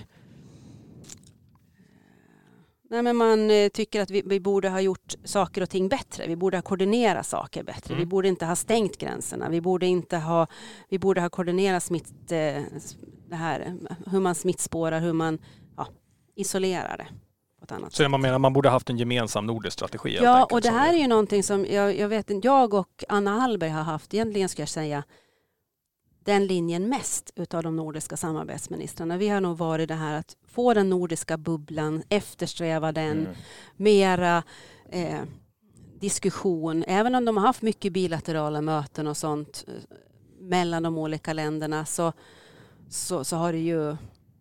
[2.90, 6.28] Nej, men man eh, tycker att vi, vi, borde ha gjort saker och ting bättre.
[6.28, 7.94] Vi borde ha koordinerat saker bättre.
[7.94, 8.00] Mm.
[8.00, 9.50] Vi borde inte ha stängt gränserna.
[9.50, 10.48] Vi borde, inte ha,
[10.90, 12.62] vi borde ha koordinerat smitt, eh,
[13.30, 13.74] det här,
[14.06, 15.40] hur man smittspårar, hur man
[15.78, 15.88] ja,
[16.36, 17.08] isolerar det.
[17.60, 18.12] På ett annat Så sätt.
[18.12, 20.20] man menar man borde haft en gemensam nordisk strategi?
[20.22, 23.70] Ja, och det här är ju någonting som jag, jag vet jag och Anna Hallberg
[23.70, 25.04] har haft, egentligen ska jag säga,
[26.28, 29.18] den linjen mest utav de nordiska samarbetsministrarna.
[29.18, 33.36] Vi har nog varit det här att få den nordiska bubblan, eftersträva den, mm.
[33.76, 34.44] mera
[34.90, 35.22] eh,
[36.00, 36.84] diskussion.
[36.88, 39.74] Även om de har haft mycket bilaterala möten och sånt eh,
[40.40, 42.14] mellan de olika länderna så,
[42.90, 43.96] så, så har det ju,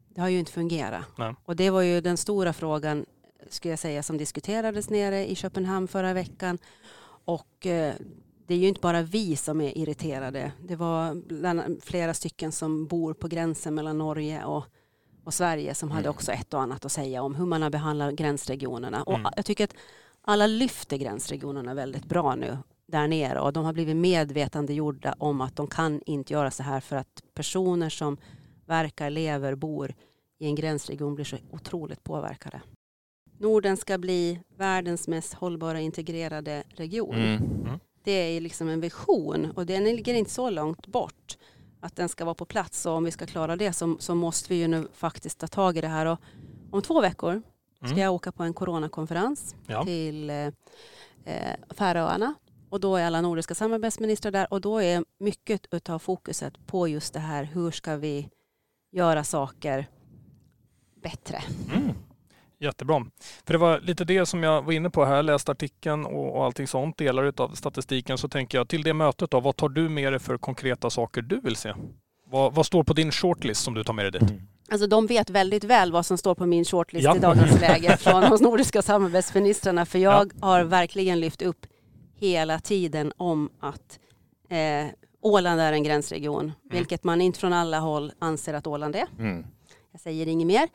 [0.09, 1.05] det har ju inte fungerat.
[1.19, 1.35] Nej.
[1.45, 3.07] Och det var ju den stora frågan,
[3.49, 6.59] skulle jag säga, som diskuterades nere i Köpenhamn förra veckan.
[7.25, 7.95] Och eh,
[8.47, 10.53] det är ju inte bara vi som är irriterade.
[10.63, 11.23] Det var
[11.81, 14.65] flera stycken som bor på gränsen mellan Norge och,
[15.25, 16.11] och Sverige som hade mm.
[16.11, 19.03] också ett och annat att säga om hur man har behandlat gränsregionerna.
[19.03, 19.33] Och mm.
[19.37, 19.75] jag tycker att
[20.23, 25.57] alla lyfter gränsregionerna väldigt bra nu där nere och de har blivit medvetandegjorda om att
[25.57, 28.17] de kan inte göra så här för att personer som
[28.67, 29.95] verkar, lever, bor
[30.39, 32.61] i en gränsregion blir så otroligt påverkade.
[33.39, 37.15] Norden ska bli världens mest hållbara integrerade region.
[37.15, 37.43] Mm.
[37.67, 41.39] Mm det är liksom en vision och den ligger inte så långt bort
[41.81, 44.49] att den ska vara på plats och om vi ska klara det så, så måste
[44.49, 46.19] vi ju nu faktiskt ta tag i det här och
[46.71, 47.43] om två veckor
[47.77, 47.99] ska mm.
[47.99, 49.85] jag åka på en coronakonferens ja.
[49.85, 50.47] till eh,
[51.25, 52.35] eh, Färöarna
[52.71, 57.13] och då är alla nordiska samarbetsministrar där och då är mycket av fokuset på just
[57.13, 58.29] det här hur ska vi
[58.93, 59.87] göra saker
[61.03, 61.43] bättre.
[61.75, 61.95] Mm.
[62.61, 63.07] Jättebra.
[63.47, 66.45] För det var lite det som jag var inne på här, läst artikeln och, och
[66.45, 69.89] allting sånt, delar av statistiken, så tänker jag till det mötet då, vad tar du
[69.89, 71.75] med dig för konkreta saker du vill se?
[72.31, 74.31] Vad, vad står på din shortlist som du tar med dig dit?
[74.31, 74.43] Mm.
[74.71, 77.17] Alltså de vet väldigt väl vad som står på min shortlist ja.
[77.17, 80.47] i dagens läge från de nordiska samarbetsministrarna, för jag ja.
[80.47, 81.67] har verkligen lyft upp
[82.15, 83.99] hela tiden om att
[84.49, 84.87] eh,
[85.21, 86.55] Åland är en gränsregion, mm.
[86.63, 89.07] vilket man inte från alla håll anser att Åland är.
[89.19, 89.47] Mm.
[89.97, 90.69] Jag säger inget mer.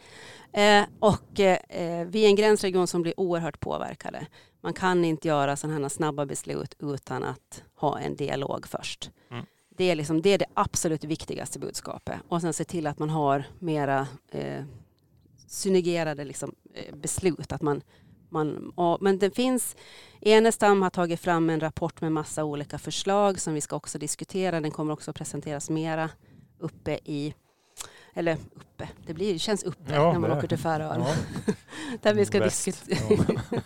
[0.53, 4.27] Eh, och eh, vi är en gränsregion som blir oerhört påverkade.
[4.61, 9.11] Man kan inte göra sådana här snabba beslut utan att ha en dialog först.
[9.31, 9.45] Mm.
[9.69, 12.15] Det, är liksom, det är det absolut viktigaste budskapet.
[12.27, 14.63] Och sen se till att man har mera eh,
[15.47, 17.51] synergerade liksom, eh, beslut.
[17.51, 17.81] Att man,
[18.29, 19.75] man, och, men det finns,
[20.21, 24.61] Enestam har tagit fram en rapport med massa olika förslag som vi ska också diskutera.
[24.61, 26.09] Den kommer också presenteras mera
[26.59, 27.33] uppe i
[28.13, 31.05] eller uppe, det, blir, det känns uppe ja, när man åker till Färöarna.
[31.07, 31.53] Ja.
[32.01, 32.99] Där vi ska diskutera.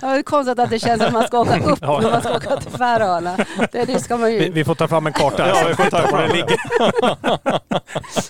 [0.00, 0.08] Ja.
[0.08, 2.00] det är konstigt att det känns att man ska åka upp ja.
[2.00, 3.36] när man ska åka till Färöarna.
[3.72, 4.38] Det, det ska man ju...
[4.38, 6.56] vi, vi, får ta fram en karta ja, vi får ta fram det ligger.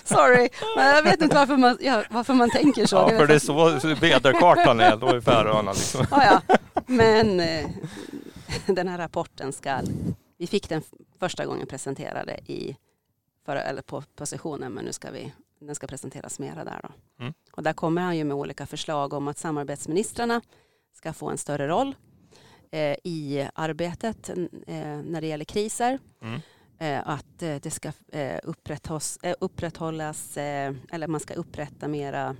[0.07, 2.95] Sorry, men jag vet inte varför man, ja, varför man tänker så.
[2.95, 5.71] Ja, för det är så väderkartan är då i Färöarna.
[5.71, 6.05] Liksom.
[6.11, 6.57] Ja, ja.
[6.85, 7.65] Men eh,
[8.65, 9.79] den här rapporten ska,
[10.37, 10.81] vi fick den
[11.19, 12.77] första gången presenterade i
[13.45, 15.33] för, eller på, på sessionen, men nu ska vi
[15.65, 16.79] den ska presenteras mera där.
[16.83, 17.23] Då.
[17.23, 17.33] Mm.
[17.51, 20.41] Och där kommer han ju med olika förslag om att samarbetsministrarna
[20.93, 21.95] ska få en större roll
[22.71, 25.99] eh, i arbetet eh, när det gäller kriser.
[26.21, 26.39] Mm.
[26.81, 32.35] Eh, att eh, det ska eh, upprätthållas, eh, upprätthållas eller man ska upprätta mera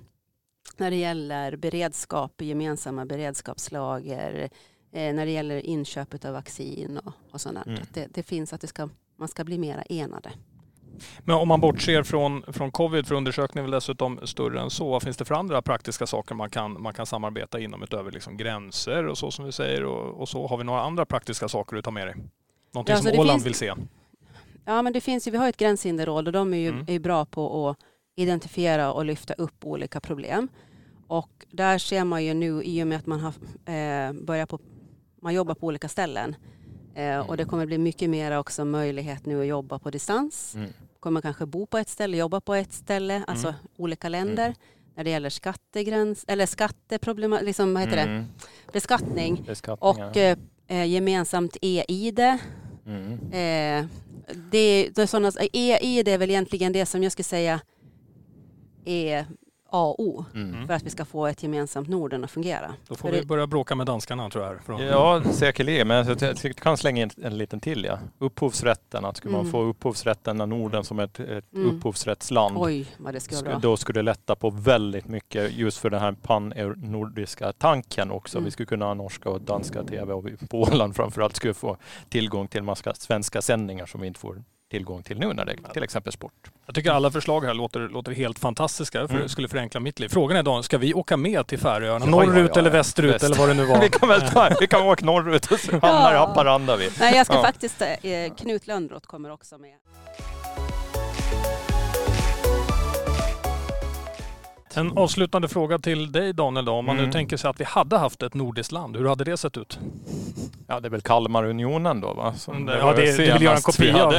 [0.77, 4.49] när det gäller beredskap, gemensamma beredskapslager,
[4.91, 7.65] när det gäller inköp av vaccin och, och sånt.
[7.65, 7.79] Mm.
[7.93, 10.31] Det, det, finns att det ska, man ska bli mera enade.
[11.19, 14.89] Men om man bortser från, från covid, för undersökningen är väl dessutom större än så.
[14.89, 18.37] Vad finns det för andra praktiska saker man kan, man kan samarbeta inom utöver liksom
[18.37, 20.47] gränser och så som vi säger och, och så?
[20.47, 22.15] Har vi några andra praktiska saker du tar med dig?
[22.73, 23.73] Någonting ja, som Åland finns, vill se?
[24.65, 26.85] Ja, men det finns ju, vi har ett gränshinderråd och de är ju mm.
[26.87, 27.77] är bra på att
[28.15, 30.47] identifiera och lyfta upp olika problem.
[31.07, 33.33] Och där ser man ju nu i och med att man har
[33.73, 34.59] eh, börjat på,
[35.21, 36.35] man jobbar på olika ställen
[36.95, 40.55] eh, och det kommer bli mycket mer också möjlighet nu att jobba på distans.
[40.55, 40.69] Mm
[41.01, 43.25] kommer kanske bo på ett ställe, jobba på ett ställe, mm.
[43.27, 44.45] alltså olika länder.
[44.45, 44.55] Mm.
[44.95, 48.17] När det gäller skattegräns, eller skatteproblem, liksom, vad heter mm.
[48.17, 48.71] det?
[48.73, 49.49] Beskattning.
[49.79, 52.19] Och eh, eh, gemensamt e-id.
[52.85, 53.13] Mm.
[53.13, 53.85] Eh,
[54.51, 57.61] det, det är sådana, e-id är väl egentligen det som jag skulle säga
[58.85, 59.25] är
[59.73, 60.67] A och O Mm.
[60.67, 62.73] för att vi ska få ett gemensamt Norden att fungera.
[62.87, 64.75] Då får För vi det- börja bråka med danskarna tror jag.
[64.75, 65.87] Att- Ja, säkerligen.
[65.87, 67.83] Men jag kan slänga in en liten till.
[67.85, 67.99] Ja.
[68.19, 69.51] Upphovsrätten, att skulle man Mm.
[69.51, 71.75] få upphovsrätten av Norden som ett, ett Mm.
[71.77, 73.59] upphovsrättsland Oj, vad det skulle vara.
[73.59, 78.37] Då skulle det lätta på väldigt mycket just för den här pan-nordiska tanken också.
[78.37, 78.45] Mm.
[78.45, 81.77] Vi skulle kunna ha norska och danska tv och vi på Åland framförallt skulle få
[82.09, 85.83] tillgång till massa svenska sändningar som vi inte får tillgång till nu när det till
[85.83, 86.33] exempel sport.
[86.65, 88.99] Jag tycker alla förslag här låter, låter helt fantastiska.
[88.99, 89.23] För Mm.
[89.23, 90.09] Det skulle förenkla mitt liv.
[90.09, 92.05] Frågan är då, ska vi åka med till Färöarna?
[92.05, 93.23] Ja, Norrut ja, ja, eller västerut Väst.
[93.23, 93.81] eller vad det nu var?
[93.81, 96.89] Vi kan väl ta, vi kan åka norrut och så hamnar i Haparanda vi.
[96.99, 97.41] Nej, jag ska Ja.
[97.43, 97.87] faktiskt, eh,
[98.37, 99.71] Knut Lönnroth kommer också med.
[104.75, 106.71] En avslutande fråga till dig Daniel då.
[106.71, 107.11] Om man nu Mm.
[107.11, 109.79] tänker sig att vi hade haft ett nordiskt land, hur hade det sett ut?
[110.67, 112.33] Ja, det är väl Kalmarunionen då va?
[112.33, 114.13] Som Ja, var det- du vill göra en kopia av-.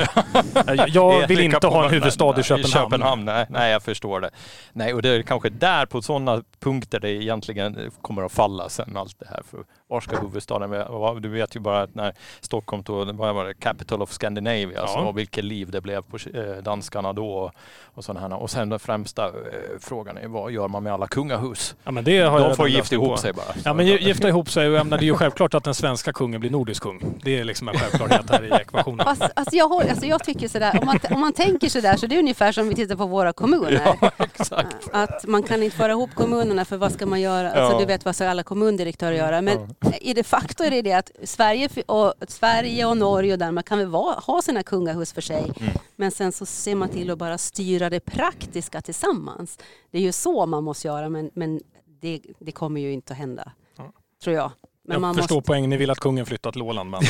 [0.89, 3.25] Jag vill inte ha en huvudstad i nej, Köpenhamn.
[3.25, 4.31] Nej, nej, jag förstår det.
[4.73, 8.97] Nej, och det är kanske där på sådana punkter det egentligen kommer att falla sen
[8.97, 9.43] allt det här.
[9.51, 9.61] För
[9.93, 11.21] var ska huvudstaden vara?
[11.21, 14.87] Du vet ju bara att när Stockholm tog, vad var det, Capital of Scandinavia, Ja.
[14.87, 17.33] så, och vilket liv det blev på eh, danskarna då.
[17.35, 17.51] Och,
[17.95, 18.37] och, sådana här.
[18.43, 19.33] och sen den främsta eh,
[19.81, 21.75] frågan är vad gör man med alla kungahus?
[21.85, 23.05] Ja, men det har jag De får redan gifta på.
[23.05, 23.47] ihop sig bara.
[23.65, 25.75] Ja, men gi- gifta ihop sig och jag menar, det är ju självklart att den
[25.75, 27.03] svenska kungen blir nordisk kung.
[27.23, 29.05] Det är liksom en självklarhet här i ekvationen.
[29.05, 32.07] Fast, alltså jag, håller- alltså jag tycker sådär, om man, om man tänker sådär så
[32.07, 33.97] det är ungefär som vi tittar på våra kommuner.
[34.19, 34.77] Exakt.
[34.93, 37.53] Att man kan inte föra ihop kommunerna för vad ska man göra?
[37.53, 37.79] Alltså Ja.
[37.79, 39.43] du vet vad ska alla kommundirektörer göra?
[39.43, 43.67] Men i de facto är det det att Sverige och, Sverige och Norge och Danmark
[43.67, 45.53] kan väl vara, ha sina kungahus för sig.
[45.61, 45.73] Mm.
[45.97, 49.59] Men sen så ser man till att bara styra det praktiska tillsammans.
[49.91, 51.61] Det är ju så man måste göra men, men
[52.01, 53.53] det, det kommer ju inte att hända.
[53.77, 53.93] Ja.
[54.25, 54.51] Tror jag.
[54.85, 56.91] Men jag man förstår måste, poängen, ni vill att kungen flyttar till Åland.
[56.91, 57.03] Men...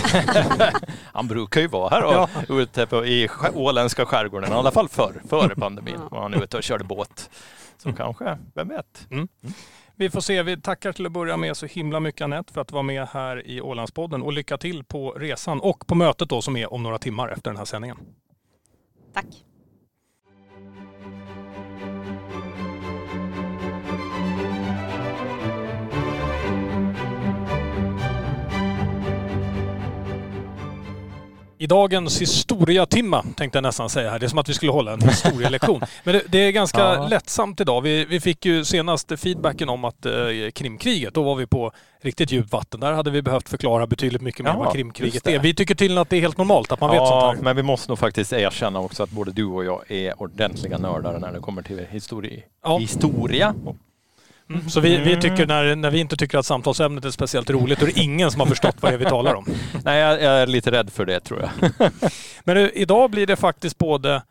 [1.13, 2.05] Han brukar ju vara här
[2.49, 5.95] och, ute på, i sk- åländska skärgården, i alla fall förr, före pandemin.
[5.99, 6.09] Ja.
[6.11, 7.31] var han ute och körde båt.
[7.79, 9.07] Så kanske, vem vet?
[9.97, 10.43] Vi får se.
[10.43, 13.47] Vi tackar till att börja med så himla mycket Anette för att vara med här
[13.47, 16.99] i Ålandspodden och lycka till på resan och på mötet då som är om några
[16.99, 17.99] timmar efter den här sändningen.
[19.13, 19.27] tack.
[31.63, 34.19] I dagens historiatimma tänkte jag nästan säga här.
[34.19, 35.81] Det är som att vi skulle hålla en historielektion.
[36.05, 37.09] Men det, det är ganska Ja.
[37.09, 37.81] lättsamt idag.
[37.81, 40.13] Vi, vi fick ju senast feedbacken om att eh,
[40.55, 41.73] Krimkriget, då var vi på
[42.03, 42.81] riktigt djupt vatten.
[42.81, 45.39] Där hade vi behövt förklara betydligt mycket mer Ja, vad Krimkriget är.
[45.39, 47.45] Vi tycker tydligen att det är helt normalt att man vet ja, sånt här.
[47.45, 51.19] men vi måste nog faktiskt erkänna också att både du och jag är ordentliga nördar
[51.19, 52.79] när det kommer till histori- Ja.
[52.79, 53.55] historia.
[54.55, 54.69] Mm.
[54.71, 55.21] Så vi, vi Mm.
[55.21, 58.31] tycker när, när vi inte tycker att samtalsämnet är speciellt roligt, då är det ingen
[58.31, 59.47] som har förstått vad det är vi talar om.
[59.85, 61.71] Nej, jag, jag är lite rädd för det tror jag.
[62.45, 64.23] Men nu, idag blir det faktiskt både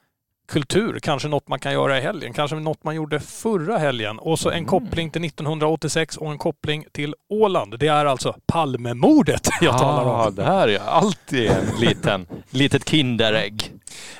[0.47, 4.39] kultur, kanske något man kan göra i helgen, kanske något man gjorde förra helgen och
[4.39, 4.65] så en Mm.
[4.69, 7.79] koppling till 1986 och en koppling till Åland.
[7.79, 10.35] Det är alltså Palmemordet jag talar Ah, om.
[10.35, 13.71] det här är alltid en liten, litet kinderägg.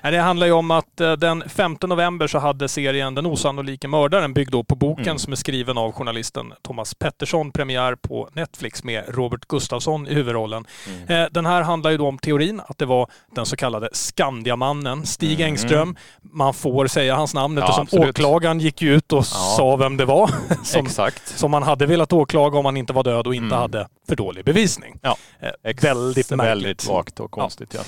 [0.01, 4.33] Det handlar ju om att eh, den 5 november så hade serien Den osannolike mördaren,
[4.33, 5.19] byggd på boken Mm.
[5.19, 10.65] som är skriven av journalisten Thomas Pettersson, premiär på Netflix med Robert Gustafsson i huvudrollen.
[10.87, 11.23] Mm.
[11.23, 15.05] Eh, Den här handlar ju då om teorin att det var den så kallade Skandiamannen
[15.05, 15.45] Stig Mm.
[15.47, 15.95] Engström.
[16.21, 18.09] Man får säga hans namn Ja, eftersom absolut.
[18.09, 20.29] åklagaren gick ju ut och sa vem det var.
[20.63, 21.27] Som, Exakt.
[21.37, 23.59] som man hade velat åklaga om han inte var död och inte Mm.
[23.59, 24.99] hade för dålig bevisning.
[25.01, 26.39] Ja, Eh, väldigt märkligt.
[26.51, 27.81] Väldigt vagt och konstigt ja.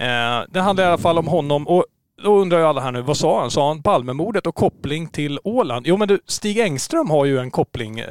[0.00, 1.84] Eh, det handlar i alla fall om honom och
[2.22, 3.50] då undrar ju alla här nu, vad sa han?
[3.50, 5.86] Sa han Palmemordet och koppling till Åland?
[5.86, 8.06] Jo men du, Stig Engström har ju en koppling eh,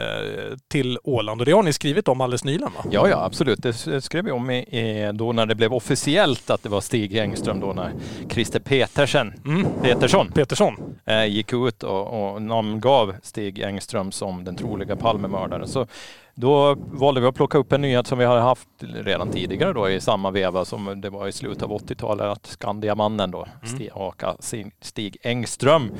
[0.71, 2.83] till Åland och det har ni skrivit om alldeles nyligen va?
[2.91, 3.63] Ja, ja absolut.
[3.63, 7.59] Det skrev vi om i, då när det blev officiellt att det var Stig Engström
[7.59, 7.91] då när
[8.29, 9.65] Christer Petersen, Mm.
[9.81, 10.75] Petersson Petersson.
[11.05, 15.67] eh, gick ut och, och namngav Stig Engström som den troliga Palmemördaren.
[15.67, 15.87] Så
[16.39, 19.89] då valde vi att plocka upp en nyhet som vi har haft redan tidigare då
[19.89, 23.75] i samma veva som det var i slutet av 80-talet att Skandiamannen då, Mm.
[23.75, 24.35] Stig, aka
[24.81, 25.91] Stig- Engström,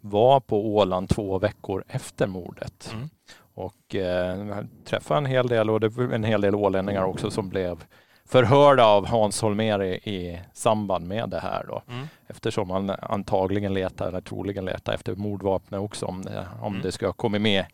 [0.00, 2.90] var på Åland två veckor efter mordet.
[2.94, 3.08] Mm.
[3.54, 7.48] Och eh, träffade en hel del och det var en hel del ålänningar också som
[7.48, 7.84] blev
[8.26, 11.82] förhörda av Hans Holmér i, i samband med det här då.
[11.88, 12.06] Mm.
[12.26, 16.82] Eftersom man antagligen letar, eller troligen letar efter mordvapnet också om det, om Mm.
[16.82, 17.64] det ska ha kommit med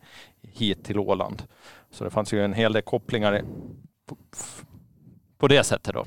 [0.43, 1.43] hit till Åland.
[1.91, 3.43] Så det fanns ju en hel del kopplingar
[4.09, 4.17] på,
[5.39, 6.05] på det sättet då.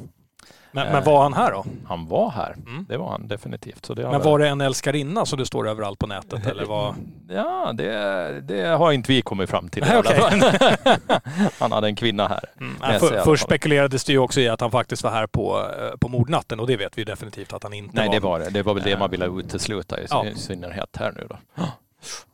[0.76, 1.66] Men, men var han här då?
[1.88, 2.86] Han var här, Mm.
[2.90, 3.86] det var han definitivt.
[3.86, 6.96] Så det Men var det en älskarinna så det står överallt på nätet eller vad?
[7.30, 10.42] Ja, det, det har inte vi kommit fram till Nej, fall.
[11.60, 12.44] Han hade en kvinna här.
[12.60, 12.76] Mm.
[12.82, 15.98] Nej, för, först spekulerades det ju också i att han faktiskt var här på, eh,
[16.00, 18.14] på mordnatten och det vet vi definitivt att han inte Nej, var.
[18.14, 18.50] det var det.
[18.50, 19.00] Det var väl det Eh.
[19.00, 20.26] man ville utesluta i, Ja.
[20.36, 21.64] synnerhet här nu då.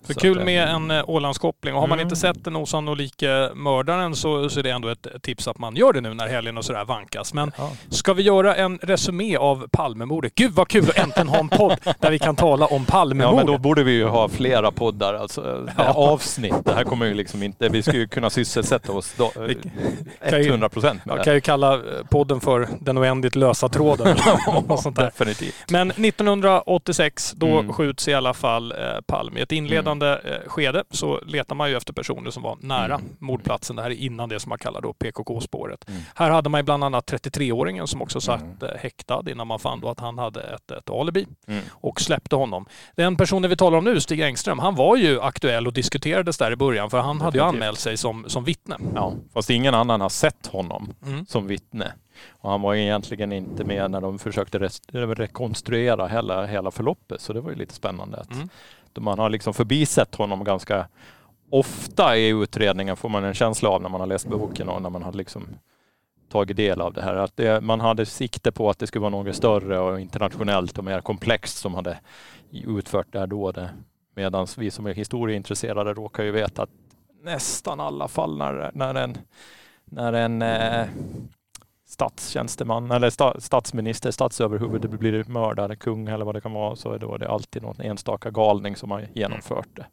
[0.07, 1.73] Så, Så kul att, med eh, en eh, Ålandskoppling.
[1.75, 2.05] Och har man Mm.
[2.05, 5.93] inte sett den osannolike mördaren så, så är det ändå ett tips att man gör
[5.93, 7.33] det nu när helgen och sådär vankas.
[7.33, 7.71] Men Ja.
[7.89, 10.35] ska vi göra en resumé av Palmemordet?
[10.35, 13.35] Gud vad kul att äntligen ha en podd där vi kan tala om Ja Palmemordet.
[13.35, 15.83] men då borde vi ju ha flera poddar, alltså Ja.
[15.93, 16.53] avsnitt.
[16.65, 19.57] Det här kommer ju liksom inte, vi skulle ju kunna sysselsätta oss då, Vi
[20.29, 21.79] kan ju- 100 procent med Jag kan ju kalla eh,
[22.09, 24.17] podden för Den oändligt lösa tråden.
[24.67, 25.05] något sånt där.
[25.05, 25.55] Definitivt.
[25.69, 27.73] Men 1986, då Mm.
[27.73, 29.39] skjuts i alla fall eh, Palme.
[29.39, 33.07] I ett inledande eh, skede så letar man ju efter personer som var nära Mm.
[33.19, 33.75] mordplatsen.
[33.75, 35.89] Det här är innan det som man kallar då PKK-spåret.
[35.89, 36.01] Mm.
[36.15, 38.57] Här hade man bland annat 33-åringen som också satt Mm.
[38.61, 41.63] eh, häktad innan man fann då att han hade ett, ett alibi Mm.
[41.71, 42.65] och släppte honom.
[42.95, 46.51] Den personen vi talar om nu, Stig Engström, han var ju aktuell och diskuterades där
[46.51, 48.77] i början för han hade ju anmält sig som, som vittne.
[48.95, 51.25] Ja, fast ingen annan har sett honom Mm.
[51.25, 51.93] som vittne.
[52.31, 54.59] Och han var egentligen inte med när de försökte
[55.15, 57.21] rekonstruera hela, hela förloppet.
[57.21, 58.17] Så det var ju lite spännande.
[58.17, 58.49] Att Mm.
[58.99, 60.87] Man har liksom förbisett honom ganska
[61.51, 64.89] ofta i utredningen får man en känsla av när man har läst boken och när
[64.89, 65.47] man har liksom
[66.31, 67.15] tagit del av det här.
[67.15, 70.83] Att det, man hade sikte på att det skulle vara något större och internationellt och
[70.83, 71.99] mer komplext som hade
[72.51, 73.69] utfört det här dådet.
[74.15, 76.69] Medan vi som är historieintresserade råkar ju veta att
[77.23, 79.17] nästan alla fall när, när en,
[79.85, 80.87] när en eh,
[82.01, 86.99] statstjänsteman eller sta, statsminister, statsöverhuvud blir mördare, kung eller vad det kan vara, så är
[86.99, 89.85] då det alltid någon enstaka galning som har genomfört det.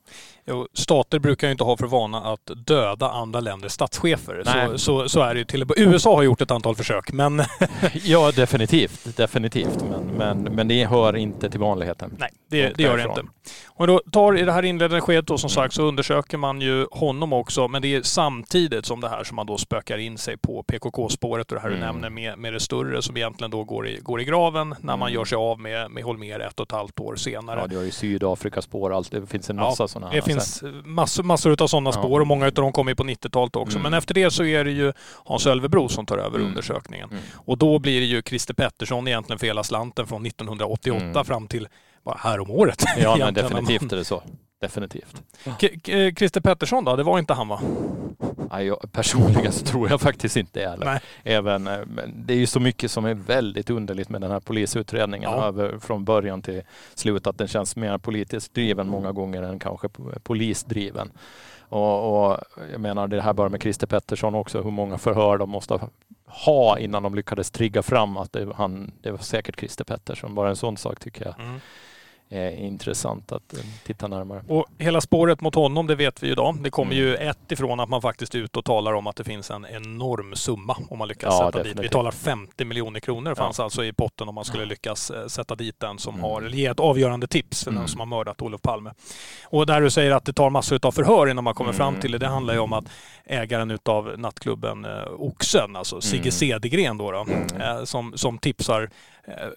[0.47, 4.43] Jo, stater brukar ju inte ha för vana att döda andra länders statschefer.
[4.45, 7.43] Så, så, så är det ju till USA har gjort ett antal försök, men
[8.05, 12.17] Ja, definitivt, definitivt, men, men, men det hör inte till vanligheten.
[12.19, 13.23] nej, det, det gör det inte.
[13.67, 16.87] Om då tar i det här inledande skedet då som sagt så undersöker man ju
[16.91, 20.37] honom också, men det är samtidigt som det här som man då spökar in sig
[20.37, 21.87] på PKK-spåret och det här du Mm.
[21.87, 25.09] nämner med, med det större som egentligen då går i, går i graven när man
[25.09, 25.15] Mm.
[25.15, 27.61] gör sig av med, med Holmér ett och ett halvt år senare.
[27.61, 30.13] Ja, det har ju Sydafrikaspår, allt, det finns en Ja, massa sådana.
[30.13, 31.93] Det finns massor, massor av sådana Ja.
[31.93, 33.79] spår och många av dem kommer ju på 90-talet också.
[33.79, 33.91] Mm.
[33.91, 34.93] Men efter det så är det ju
[35.25, 36.49] Hans Ölvebro som tar över Mm.
[36.49, 37.09] undersökningen.
[37.11, 37.23] Mm.
[37.35, 41.25] Och då blir det ju Christer Pettersson egentligen för hela slanten från 1988 Mm.
[41.25, 41.69] fram till
[42.05, 42.85] bara här om året.
[42.99, 44.23] Ja, men definitivt är det så.
[44.61, 45.23] Definitivt.
[45.45, 47.61] K- Christer Pettersson då, det var inte han va?
[48.51, 50.85] Ja, jag, personligen så tror jag faktiskt inte det heller.
[50.85, 51.01] Nej.
[51.25, 51.79] Även, eh,
[52.15, 55.45] det är ju så mycket som är väldigt underligt med den här polisutredningen Ja.
[55.45, 56.63] över, från början till
[56.95, 57.27] slut.
[57.27, 61.13] Att den känns mer politiskt driven många gånger än kanske po- polisdriven.
[61.71, 62.39] Och, och
[62.73, 65.79] jag menar det här bara med Christer Pettersson också, hur många förhör de måste
[66.27, 70.35] ha innan de lyckades trigga fram att det, han, det var säkert Christer Pettersson.
[70.35, 71.61] Bara en sån sak tycker jag Mm.
[72.31, 74.43] Är intressant att eh, titta närmare.
[74.49, 76.57] Och hela spåret mot honom, det vet vi ju idag.
[76.63, 77.05] Det kommer Mm.
[77.05, 79.67] ju ett ifrån att man faktiskt är ute och talar om att det finns en
[79.67, 81.67] enorm summa om man lyckas Ja, sätta dit.
[81.67, 81.93] Vi definitivt.
[81.93, 83.45] talar 50 miljoner kronor Ja.
[83.45, 86.25] fanns alltså i potten om man skulle lyckas eh, sätta dit den som Mm.
[86.25, 87.89] har, eller ge ett avgörande tips för den Mm.
[87.89, 88.93] som har mördat Olof Palme.
[89.45, 91.77] Och där du säger att det tar massor av förhör innan man kommer Mm.
[91.79, 92.19] fram till det.
[92.19, 92.85] Det handlar ju om att
[93.25, 96.31] ägaren utav nattklubben eh, Oxen, alltså Sigge Mm.
[96.33, 97.61] Cedergren då, då Mm.
[97.61, 98.89] eh, som, som tipsar eh,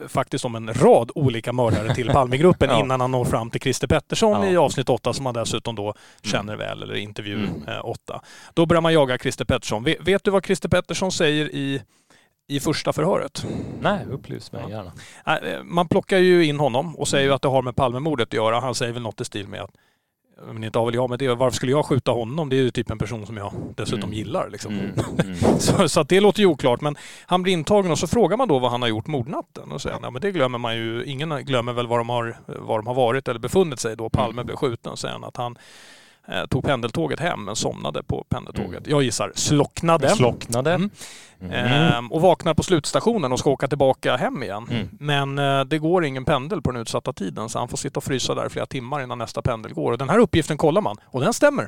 [0.08, 2.80] faktiskt om en rad olika mördare till Palmegruppen Ja.
[2.80, 4.50] innan han når fram till Christer Pettersson Ja.
[4.52, 7.68] i avsnitt 8 som han dessutom då känner väl, eller intervju Mm.
[7.68, 8.22] eh, 8.
[8.54, 9.84] Då börjar man jaga Christer Pettersson.
[9.84, 11.82] Vet, vet du vad Christer Pettersson säger i,
[12.48, 13.46] i första förhöret?
[13.82, 14.92] Nej, upplys mig gärna.
[15.26, 17.36] Eh, Man plockar ju in honom och säger Mm.
[17.36, 18.60] att det har med Palmemordet att göra.
[18.60, 19.72] Han säger väl något i stil med att
[20.48, 21.36] men inte väl jag med det.
[21.36, 22.50] Varför skulle jag skjuta honom?
[22.50, 24.14] Det är ju typ en person som jag dessutom Mm.
[24.14, 24.50] gillar.
[24.50, 24.74] Liksom.
[24.74, 24.92] Mm.
[25.24, 25.60] Mm.
[25.60, 26.82] Så, så att det låter ju oklart.
[26.82, 29.72] Men han blir intagen och så frågar man då vad han har gjort mordnatten.
[29.72, 31.04] Och säger ja men det glömmer man ju.
[31.06, 34.32] Ingen glömmer väl var de har, var de har varit eller befunnit sig då Palme
[34.32, 34.46] Mm.
[34.46, 34.98] blev skjuten.
[34.98, 35.58] Säger han att han
[36.28, 38.80] eh, tog pendeltåget hem men somnade på pendeltåget.
[38.80, 38.92] Mm.
[38.92, 40.10] Jag gissar slocknade.
[40.10, 40.74] Slocknade.
[40.74, 40.90] Mm.
[41.42, 41.54] Mm.
[41.54, 44.68] Ehm, och vaknar på slutstationen och ska åka tillbaka hem igen.
[44.72, 44.90] Mm.
[45.00, 48.04] Men eh, det går ingen pendel på den utsatta tiden så han får sitta och
[48.04, 49.92] frysa där flera timmar innan nästa pendel går.
[49.92, 51.68] Och den här uppgiften kollar man och den stämmer.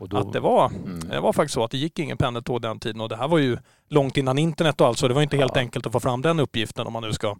[0.00, 1.00] Då, Att det var, mm.
[1.00, 3.38] det var faktiskt så att det gick ingen pendeltåg den tiden och det här var
[3.38, 5.60] ju långt innan internet och allt så det var inte helt Ja.
[5.60, 7.36] enkelt att få fram den uppgiften om man nu ska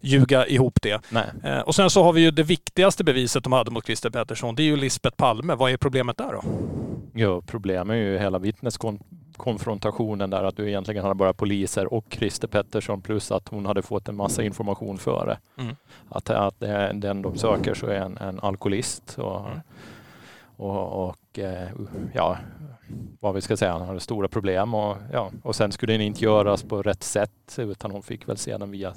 [0.00, 1.00] ljuga ihop det.
[1.10, 1.24] Nej.
[1.44, 4.54] Eh, och sen så har vi ju det viktigaste beviset de hade mot Christer Pettersson.
[4.54, 5.54] Det är ju Lisbeth Palme.
[5.54, 6.42] Vad är problemet där då?
[7.14, 12.48] Ja, problemet är ju hela vittneskonfrontationen där att du egentligen hade bara poliser och Christer
[12.48, 15.38] Pettersson plus att hon hade fått en massa information före.
[15.58, 15.76] Mm.
[16.08, 19.60] Att, att är- den de söker så är en, en alkoholist och, Mm.
[20.56, 21.68] Och, och eh,
[22.14, 22.38] ja,
[23.20, 26.24] vad vi ska säga, han hade stora problem och, ja, och sen skulle den inte
[26.24, 28.94] göras på rätt sätt utan hon fick väl se den via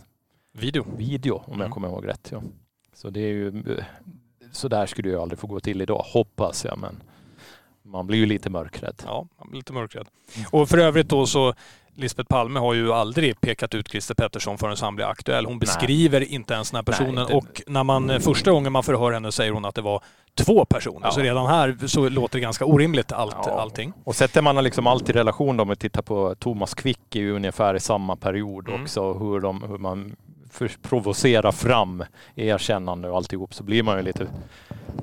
[0.58, 0.86] Video.
[0.98, 1.62] video om Mm.
[1.62, 2.30] jag kommer ihåg rätt.
[2.32, 2.42] Ja.
[2.94, 3.64] Så det är ju,
[4.52, 6.78] så där skulle ju aldrig få gå till idag, hoppas jag.
[6.80, 7.04] Men
[7.84, 9.02] man blir ju lite mörkrädd.
[9.06, 10.08] Ja, man blir lite mörkrädd.
[10.52, 11.54] Och för övrigt då så
[11.96, 15.46] Lisbeth Palme har ju aldrig pekat ut Christer Pettersson förrän han blir aktuell.
[15.46, 16.34] Hon beskriver Nej.
[16.34, 17.26] inte ens den här personen.
[17.30, 20.04] Nej, och när man eh, första gången man förhör henne säger hon att det var
[20.36, 21.08] två personer.
[21.08, 21.12] Ja.
[21.12, 23.62] Så redan här så låter det ganska orimligt allt, ja.
[23.62, 23.94] allting.
[24.04, 27.30] Och sätter man liksom allt i relation då, om vi tittar på Thomas Quick i
[27.30, 28.82] ungefär i samma period mm.
[28.82, 30.16] också, hur, de, hur man
[30.82, 32.04] provocera fram
[32.36, 34.28] erkännande och alltihop så blir man ju lite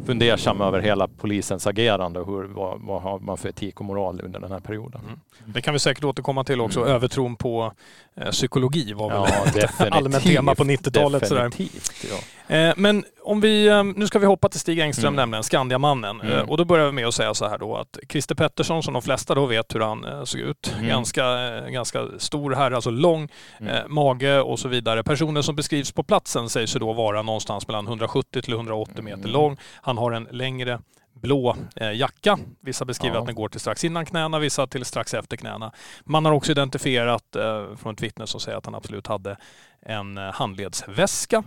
[0.07, 4.21] fundersam över hela polisens agerande och hur, vad, vad har man för etik och moral
[4.25, 5.01] under den här perioden.
[5.05, 5.21] Mm.
[5.47, 6.81] Det kan vi säkert återkomma till också.
[6.81, 6.93] Mm.
[6.93, 7.73] Övertron på
[8.31, 9.31] psykologi var väl
[9.79, 11.29] ja, allmänt tema på 90-talet.
[11.31, 12.05] Definitivt.
[12.11, 12.19] Ja.
[12.53, 15.17] Eh, men om vi, eh, nu ska vi hoppa till Stig Engström mm.
[15.17, 16.21] nämligen, Skandiamannen.
[16.21, 16.33] Mm.
[16.33, 18.93] Eh, och då börjar vi med att säga så här då att Christer Pettersson, som
[18.93, 20.89] de flesta då vet hur han såg ut, mm.
[20.89, 21.25] ganska,
[21.61, 23.29] ganska stor herre, alltså lång
[23.61, 23.95] mm.
[23.95, 25.03] mage och så vidare.
[25.03, 29.31] Personen som beskrivs på platsen sägs då vara någonstans mellan 170 till 180 meter mm.
[29.31, 29.57] lång.
[29.83, 30.81] Han har en längre
[31.23, 32.39] blå eh, jacka.
[32.61, 33.21] Vissa beskriver ja.
[33.21, 35.73] att den går till strax innan knäna, vissa till strax efter knäna.
[36.05, 39.37] Man har också identifierat eh, från ett vittne som säger att han absolut hade
[39.87, 41.43] en eh, handledsväska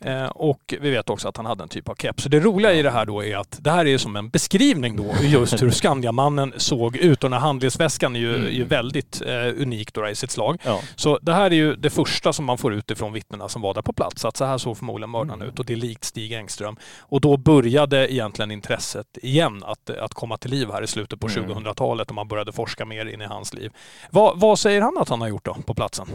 [0.00, 2.22] eh, och vi vet också att han hade en typ av keps.
[2.22, 4.96] Så det roliga i det här då är att det här är som en beskrivning
[4.96, 8.46] då just hur Skandiamannen såg ut och den här handledsväskan är ju, mm.
[8.46, 10.60] är ju väldigt eh, unik då i sitt slag.
[10.64, 10.80] Ja.
[10.96, 13.74] Så det här är ju det första som man får ut ifrån vittnena som var
[13.74, 15.48] där på plats, att så här såg förmodligen mördaren mm.
[15.48, 16.76] ut och det är likt Stig Engström.
[17.00, 21.28] Och då började egentligen intresset igen att, att komma till liv här i slutet på
[21.28, 21.50] mm.
[21.50, 23.72] 2000-talet och man började forska mer in i hans liv.
[24.10, 26.08] Vad, vad säger han att han har gjort då på platsen?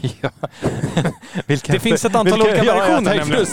[0.20, 0.30] ja.
[1.46, 3.46] vilken, det finns ett antal vilken, olika versioner ja, nämligen.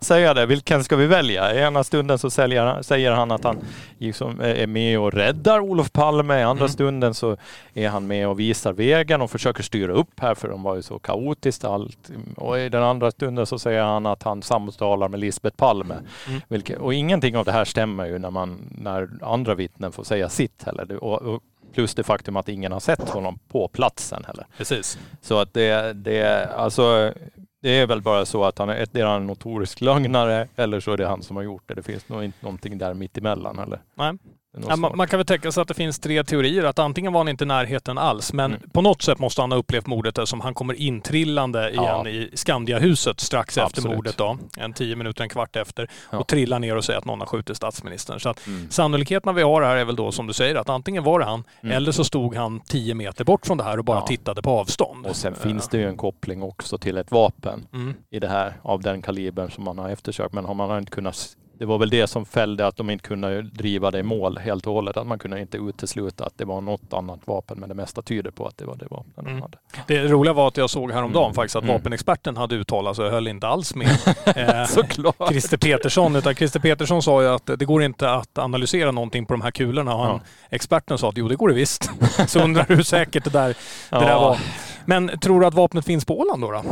[0.00, 0.46] säga det.
[0.46, 1.54] Vilken ska vi välja?
[1.54, 3.58] I ena stunden så säljer, säger han att han
[3.98, 6.40] liksom är med och räddar Olof Palme.
[6.40, 6.72] I andra mm.
[6.72, 7.36] stunden så
[7.74, 10.82] är han med och visar vägen och försöker styra upp här för de var ju
[10.82, 12.10] så kaotiskt allt.
[12.36, 15.94] Och i den andra stunden så säger han att han samtalar med Lisbeth Palme.
[16.28, 16.40] Mm.
[16.48, 20.28] Vilket, och ingenting av det här stämmer ju när, man, när andra vittnen får säga
[20.28, 21.04] sitt heller.
[21.04, 21.42] Och, och
[21.72, 24.46] Plus det faktum att ingen har sett honom på platsen heller.
[24.56, 24.98] Precis.
[25.20, 27.12] Så att det, det, alltså,
[27.62, 30.80] det är väl bara så att han är, ett, är han en notorisk lögnare eller
[30.80, 31.74] så är det han som har gjort det.
[31.74, 33.80] Det finns nog inte någonting där mitt emellan heller.
[33.94, 34.12] Nej.
[34.52, 36.64] Ja, man, man, kan väl tänka sig att det finns tre teorier.
[36.64, 38.70] Att antingen var han inte i närheten alls, men mm.
[38.70, 42.08] på något sätt måste han ha upplevt mordet eftersom han kommer intrillande igen ja.
[42.08, 43.78] i Skandiahuset strax Absolut.
[43.78, 44.16] efter mordet.
[44.16, 45.90] Då, en tio minuter, en kvart efter.
[46.10, 46.18] Ja.
[46.18, 48.20] Och trillar ner och säger att någon har skjutit statsministern.
[48.20, 48.70] Så att mm.
[48.70, 51.44] sannolikheten vi har här är väl då som du säger att antingen var det han
[51.62, 51.76] mm.
[51.76, 54.06] eller så stod han tio meter bort från det här och bara ja.
[54.06, 55.06] tittade på avstånd.
[55.06, 55.40] Och sen uh.
[55.40, 57.94] finns det ju en koppling också till ett vapen mm.
[58.10, 60.34] i det här av den kalibern som man har eftersökt.
[60.34, 63.42] Men har man inte kunnat det var väl det som fällde att de inte kunde
[63.42, 64.96] driva det i mål helt och hållet.
[64.96, 68.30] Att man kunde inte utesluta att det var något annat vapen, men det mesta tyder
[68.30, 69.34] på att det var det vapnet mm.
[69.34, 69.58] de hade.
[69.86, 71.34] Det roliga var att jag såg häromdagen mm.
[71.34, 71.76] faktiskt att mm.
[71.76, 73.88] vapenexperten hade uttalat sig och höll inte alls med
[74.24, 74.66] eh,
[75.28, 76.16] Christer Petersson.
[76.16, 79.50] Utan Christer Petersson sa ju att det går inte att analysera någonting på de här
[79.50, 79.94] kulorna.
[79.94, 80.46] Och han, ja.
[80.50, 81.90] experten sa att jo, det går det visst.
[82.26, 83.56] Så undrar hur säkert det där, det
[83.90, 84.00] ja.
[84.00, 84.38] där var.
[84.84, 86.50] Men tror du att vapnet finns på Åland då?
[86.50, 86.62] då?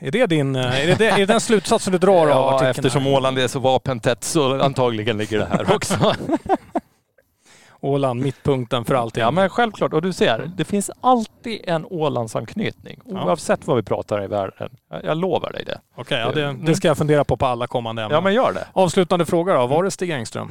[0.00, 2.70] Är det din, eh, är det, är det den slutsatsen du drar ja, av artikeln?
[2.70, 3.14] eftersom här?
[3.14, 6.14] Åland är så vapentätt så antagligen ligger det här också.
[7.80, 9.20] Åland, mittpunkten för allting.
[9.20, 9.92] Ja men självklart.
[9.92, 14.70] Och du ser, det finns alltid en Ålandsanknytning oavsett vad vi pratar i världen.
[15.02, 15.80] Jag, lovar dig det.
[15.94, 18.14] Okej, okay, ja, det, det, ska jag fundera på på alla kommande ämnen.
[18.14, 18.66] Ja men gör det.
[18.72, 19.66] Avslutande fråga då.
[19.66, 20.50] Var det Stig Engström?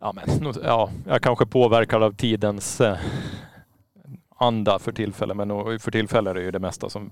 [0.00, 2.96] Ja, men, ja, jag kanske påverkad av tidens eh,
[4.36, 5.36] anda för tillfället.
[5.36, 5.48] Men
[5.80, 7.10] för tillfället är det ju det mesta som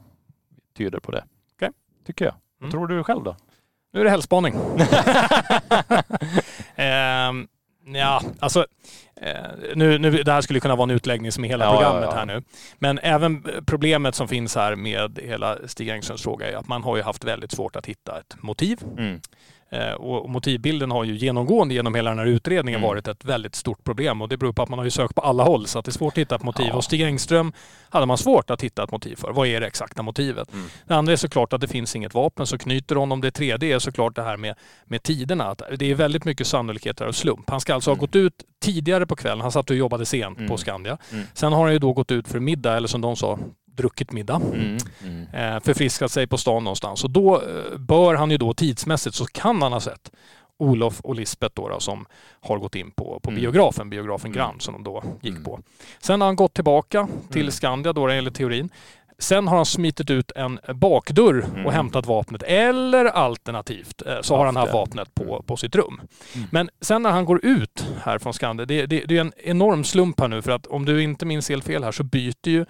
[0.77, 1.25] tyder på det.
[1.57, 1.71] Okay.
[2.07, 2.35] Tycker jag.
[2.59, 2.71] Vad mm.
[2.71, 3.37] tror du själv då?
[3.93, 4.55] Nu är det helgspaning.
[7.29, 7.49] um,
[7.95, 8.67] ja, alltså
[9.17, 12.03] eh, nu, nu, det här skulle kunna vara en utläggning som är hela ja, programmet
[12.03, 12.17] ja, ja.
[12.17, 12.43] här nu.
[12.79, 16.97] Men även problemet som finns här med hela Stig Engströms fråga är att man har
[16.97, 18.79] ju haft väldigt svårt att hitta ett motiv.
[18.99, 19.21] Mm.
[19.73, 22.89] Eh, och motivbilden har ju genomgående genom hela den här utredningen mm.
[22.89, 25.21] varit ett väldigt stort problem och det beror på att man har ju sökt på
[25.21, 26.67] alla håll så att det är svårt att hitta ett motiv.
[26.69, 26.77] Ja.
[26.77, 27.53] Och Stig Engström
[27.89, 29.33] hade man svårt att hitta ett motiv för.
[29.33, 30.53] Vad är det exakta motivet?
[30.53, 30.67] Mm.
[30.87, 33.21] Det andra är såklart att det finns inget vapen som knyter honom.
[33.21, 34.55] Det tredje är såklart det här med,
[34.85, 35.45] med tiderna.
[35.45, 37.51] Att det är väldigt mycket sannolikheter och slump.
[37.51, 37.99] Han ska alltså mm.
[37.99, 39.41] ha gått ut tidigare på kvällen.
[39.41, 40.59] Han satt och jobbade sent på mm.
[40.59, 40.99] Skandia.
[41.13, 41.25] Mm.
[41.35, 43.39] Sen har han ju då gått ut för middag eller som de sa,
[43.77, 45.27] druckit middag, mm, mm.
[45.33, 47.05] Eh, förfriskat sig på stan någonstans.
[47.05, 50.11] Och då eh, bör han ju då tidsmässigt så kan han ha sett
[50.59, 52.07] Olof och Lisbeth då, då som
[52.41, 53.41] har gått in på, på mm.
[53.41, 54.37] biografen, biografen mm.
[54.37, 55.45] Grand som de då gick mm.
[55.45, 55.61] på.
[56.01, 57.53] Sen har han gått tillbaka till mm.
[57.53, 58.71] Skandia då enligt teorin.
[59.19, 61.73] Sen har han smitit ut en bakdörr och mm.
[61.73, 62.43] hämtat vapnet.
[62.43, 66.01] Eller alternativt eh, så har han haft vapnet på, på sitt rum.
[66.35, 66.49] Mm.
[66.51, 69.85] Men sen när han går ut här från Skandia, det, det, det är en enorm
[69.85, 72.67] slump här nu för att om du inte minns helt fel här så byter ju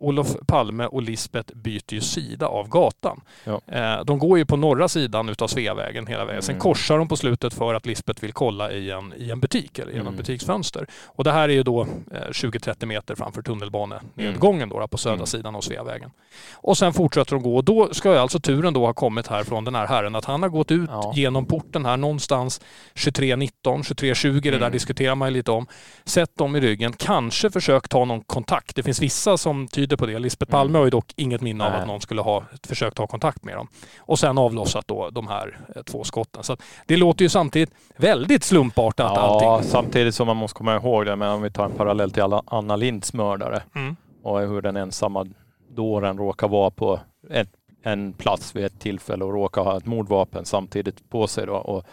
[0.00, 3.20] Olof Palme och Lisbeth byter ju sida av gatan.
[3.44, 3.60] Ja.
[3.66, 6.42] Eh, De går ju på norra sidan utav Sveavägen hela vägen.
[6.42, 6.60] Sen Mm.
[6.60, 9.92] korsar de på slutet för att Lisbeth vill kolla i en, i en butik eller
[9.92, 10.16] genom Mm.
[10.16, 10.86] butiksfönster.
[11.06, 15.26] Och det här är ju då eh, 20-30 meter framför tunnelbanenedgången då, på södra Mm.
[15.26, 16.10] sidan av Sveavägen.
[16.54, 19.44] Och sen fortsätter de gå och då ska ju alltså turen då ha kommit här
[19.44, 21.12] från den här herren att han har gått ut Ja.
[21.16, 22.60] genom porten här någonstans
[22.94, 24.72] 23.19, 23.20 det där Mm.
[24.72, 25.66] diskuterar man ju lite om.
[26.04, 28.76] Sett dem i ryggen, kanske försökt ta någon kontakt.
[28.76, 30.18] Det finns vissa som tyder på det.
[30.18, 30.74] Lisbeth Palme Mm.
[30.78, 31.80] har ju dock inget minne av Nej.
[31.80, 33.68] att någon skulle ha försökt ta kontakt med dem.
[33.98, 36.42] Och sen avlossat då de här eh, två skotten.
[36.42, 36.56] Så
[36.86, 39.20] det låter ju samtidigt väldigt slumpartat Ja,
[39.50, 39.70] allting.
[39.70, 42.42] samtidigt som man måste komma ihåg det, men om vi tar en parallell till alla
[42.46, 43.96] Anna Linds mördare Mm.
[44.22, 45.26] och hur den ensamma
[45.68, 47.48] dåren råkar vara på ett,
[47.82, 51.54] en plats vid ett tillfälle och råkar ha ett mordvapen samtidigt på sig då.
[51.56, 51.84] Och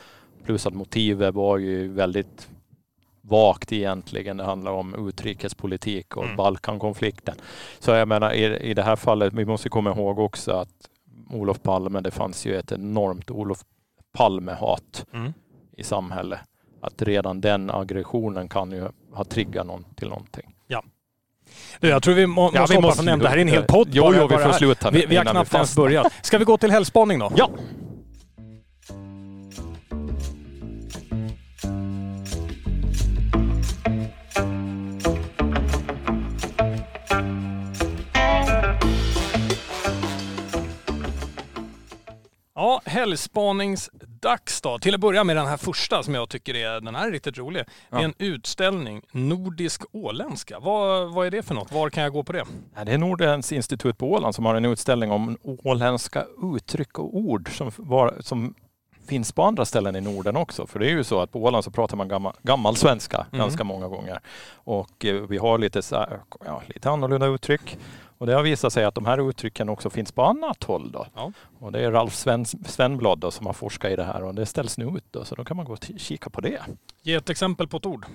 [0.45, 2.49] plus att motivet var ju väldigt
[3.27, 4.37] vagt egentligen.
[4.37, 6.35] Det handlar om utrikespolitik och Mm.
[6.35, 7.35] Balkankonflikten.
[7.79, 10.69] Så jag menar i, i det här fallet, vi måste komma ihåg också att
[11.29, 13.59] Olof Palme, det fanns ju ett enormt Olof
[14.17, 15.33] Palme-hat Mm.
[15.77, 16.39] i samhället.
[16.81, 20.55] Att redan den aggressionen kan ju ha triggat någon till någonting.
[21.79, 23.19] Du, jag tror vi må, måste Ja, vi hoppa måste ämnet.
[23.23, 25.23] Det här är en hel podd Jo, jo, vi får sluta nu Vi, vi har
[25.25, 26.13] knappt ens börjat.
[26.21, 27.31] Ska vi gå till helgspaning då?
[27.35, 27.49] Ja!
[42.63, 44.79] Ja, helgspaningsdags då.
[44.79, 47.37] Till att börja med den här första som jag tycker är, den här är riktigt
[47.37, 47.63] rolig.
[47.89, 50.59] Det är en utställning, Nordisk åländska.
[50.59, 51.71] Vad, vad är det för något?
[51.71, 52.45] Var kan jag gå på det?
[52.85, 57.49] Det är Nordens institut på Åland som har en utställning om åländska uttryck och ord
[57.57, 58.53] som, var, som
[59.07, 60.67] finns på andra ställen i Norden också.
[60.67, 63.39] För det är ju så att på Åland så pratar man gammal, gammal svenska Mhm.
[63.39, 64.19] ganska många gånger.
[64.53, 66.05] Och eh, vi har lite, så
[66.45, 67.77] ja, lite annorlunda uttryck.
[68.17, 70.91] Och det har visat sig att de här uttrycken också finns på annat håll.
[70.91, 71.05] Då.
[71.15, 71.31] Ja.
[71.59, 74.45] Och det är Ralf Sven, Svenblad då, som har forskat i det här och det
[74.45, 75.05] ställs nu ut.
[75.11, 76.61] Då, så då kan man gå och kika på det.
[77.01, 78.05] Ge ett exempel på ett ord.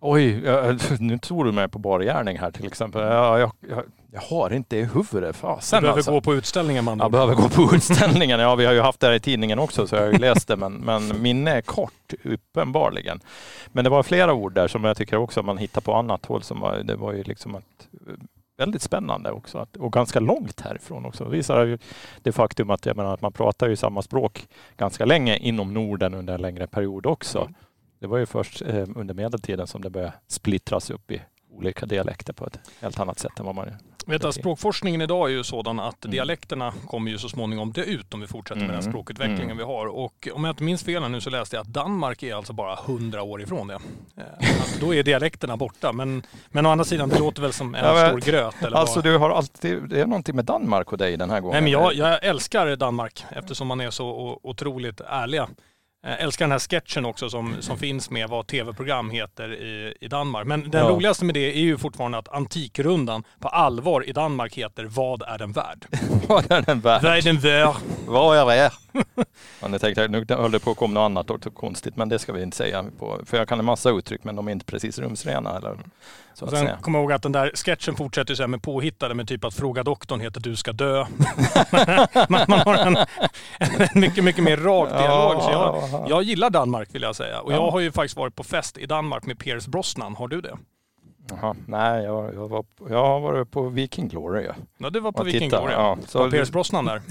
[0.00, 3.02] Oj, jag, nu tog du mig på bar gärning här till exempel.
[3.02, 5.34] Jag, jag, jag, jag har inte i huvudet.
[5.34, 6.12] Du Fasen behöver alltså.
[6.12, 6.98] gå på utställningen man.
[6.98, 8.40] Jag behöver gå på utställningen.
[8.40, 10.48] Ja, vi har ju haft det här i tidningen också så jag har ju läst
[10.48, 10.56] det.
[10.56, 13.20] Men, men minne är kort, uppenbarligen.
[13.72, 16.42] Men det var flera ord där som jag tycker också man hittar på annat håll.
[16.42, 17.88] Som var, det var ju liksom ett,
[18.60, 19.58] väldigt spännande också.
[19.58, 21.24] Att, och ganska långt härifrån också.
[21.24, 21.78] Det visar ju
[22.22, 26.14] det faktum att, jag menar, att man pratar ju samma språk ganska länge inom Norden
[26.14, 27.48] under en längre period också.
[27.98, 31.22] Det var ju först eh, under medeltiden som det började splittras upp i
[31.60, 33.66] olika dialekter på ett helt annat sätt än vad man
[34.06, 36.12] Vet att språkforskningen idag är ju sådan att Mm.
[36.12, 38.92] dialekterna kommer ju så småningom dö ut om vi fortsätter med den Mm.
[38.92, 39.56] språkutvecklingen Mm.
[39.56, 39.86] vi har.
[39.86, 42.76] Och om jag inte minns fel nu så läste jag att Danmark är alltså bara
[42.86, 43.74] 100 år ifrån det.
[44.60, 45.92] Att då är dialekterna borta.
[45.92, 48.54] Men, men å andra sidan, det låter väl som en Ja, men- stor gröt.
[48.62, 49.04] Eller Alltså vad?
[49.04, 51.52] du har alltid, det är någonting med Danmark och dig den här gången.
[51.52, 55.48] Nej, men jag, jag älskar Danmark eftersom man är så otroligt ärliga.
[56.02, 60.08] Jag älskar den här sketchen också som, som finns med vad tv-program heter i, i
[60.08, 60.46] Danmark.
[60.46, 60.90] Men den Ja.
[60.90, 65.38] roligaste med det är ju fortfarande att Antikrundan på allvar i Danmark heter Vad är
[65.38, 65.86] den värd?
[66.28, 67.02] Vad är den värd?
[67.02, 67.74] Vad är den värd?
[68.06, 68.70] Vad är det?
[69.62, 72.18] Ja, nu tänkte nu höll det på att komma något annat också konstigt, men det
[72.18, 72.84] ska vi inte säga.
[72.98, 75.56] På, för jag kan en massa uttryck, men de är inte precis rumsrena.
[75.56, 75.76] Eller,
[76.34, 78.62] så Och att sen kommer jag ihåg att den där sketchen fortsätter så här med
[78.62, 81.06] påhittade med typ att Fråga doktorn heter Du ska dö.
[82.28, 82.96] man, man har en,
[83.58, 85.42] en mycket, mycket mer rak dialog.
[85.42, 85.50] Så
[85.92, 87.40] jag, jag gillar Danmark vill jag säga.
[87.40, 87.56] Och Ja.
[87.56, 90.14] jag har ju faktiskt varit på fest i Danmark med Piers Brosnan.
[90.16, 90.56] Har du det?
[91.30, 94.44] Jaha, nej, jag, jag, var, jag har varit på Viking Glory.
[94.44, 94.52] Ja.
[94.78, 95.72] Ja, du var på Och Viking titta, Glory.
[95.72, 95.96] ja.
[96.06, 97.02] Så- Var Piers Brosnan där?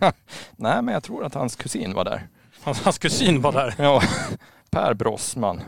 [0.56, 2.28] nej, men jag tror att hans kusin var där.
[2.62, 3.74] Hans, hans kusin var där.
[3.78, 4.02] Ja,
[4.70, 5.60] Per Brossman.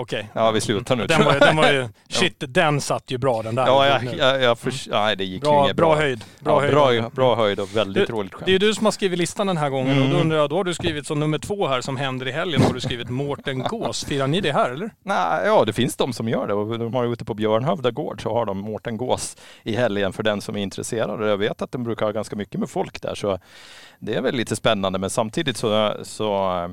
[0.00, 0.28] Okej.
[0.32, 1.06] Ja, vi slutar nu.
[1.06, 3.66] Den var, ju- den var ju, shit, den satt ju bra den där.
[3.66, 5.96] ja, jag, jag, jag förs- nej, det gick ju bra, inget bra bra.
[5.96, 6.24] höjd.
[6.40, 7.02] Bra ja, höjd.
[7.02, 8.48] bra, bra höjd och väldigt Du, roligt Det är skämt.
[8.48, 10.20] ju du som har skrivit listan den här gången och då Mm.
[10.20, 12.66] undrar jag, då har du skrivit som nummer två här som händer i helgen, då
[12.66, 14.04] har du skrivit Mårten Gås.
[14.04, 14.90] Firar ni det här eller?
[15.02, 16.54] Nej, ja, det finns de som gör det.
[16.54, 20.12] Och de har ju ute på Björnhövda gård så har de Mårten Gås i helgen
[20.12, 21.28] för den som är intresserad.
[21.30, 23.14] Jag vet att de brukar ha ganska mycket med folk där.
[23.14, 23.38] Så
[23.98, 24.98] det är väl lite spännande.
[24.98, 26.70] Men samtidigt så, så,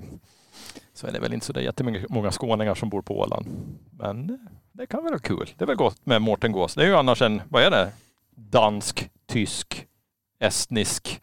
[0.97, 3.47] så är det väl inte så jättemånga skåningar som bor på Åland.
[3.91, 4.39] Men
[4.71, 5.49] det kan vara kul.
[5.57, 6.75] Det är väl gott med Mårten Gås.
[6.75, 7.91] Det är ju annars en, vad är det?
[8.35, 9.87] Dansk, tysk,
[10.39, 11.21] estnisk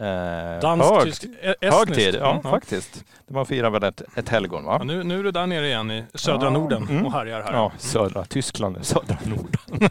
[0.00, 1.24] Eh, Dansk, hög- tysk.
[1.60, 3.04] Högtid, ja, Mm, faktiskt.
[3.28, 4.76] Det man firar väl ett, ett helgon va?
[4.78, 7.06] Ja, nu, nu är du där nere igen i södra Ja, Norden mm.
[7.06, 7.52] och härjar här.
[7.52, 9.90] Ja, södra Tyskland, södra Norden.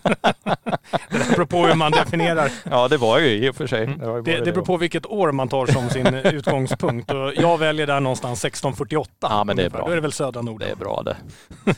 [1.09, 2.51] Det beror på hur man definierar.
[2.63, 3.83] Ja, det var ju i och för sig.
[3.83, 3.99] Mm.
[3.99, 7.11] Det, Det, det beror på vilket år man tar som sin utgångspunkt.
[7.11, 9.11] Och jag väljer där någonstans 1648.
[9.21, 9.85] Ja, men det är bra.
[9.85, 10.67] Då är det väl södra Norden.
[10.67, 11.17] Det är bra det.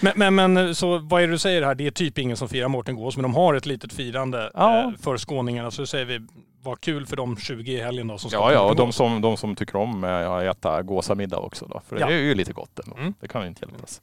[0.00, 1.74] Men, men, men så vad är det du säger här?
[1.74, 4.78] Det är typ ingen som firar Mårten Gås, men de har ett litet firande Ja.
[4.80, 5.70] eh, för skåningarna.
[5.70, 6.20] Så säger vi,
[6.64, 9.20] vad kul för de 20 i helgen då som ska Ja, ja, och de som,
[9.20, 11.80] de som tycker om att äta gåsamiddag också då.
[11.88, 12.06] För Ja.
[12.06, 12.96] det är ju lite gott ändå.
[12.96, 13.14] Mm.
[13.20, 14.02] Det kan ju inte hjälpas.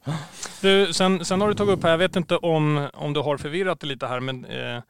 [0.60, 3.36] Du, sen, sen har du tagit upp här, jag vet inte om, om du har
[3.36, 4.82] förvirrat det lite här, men eh,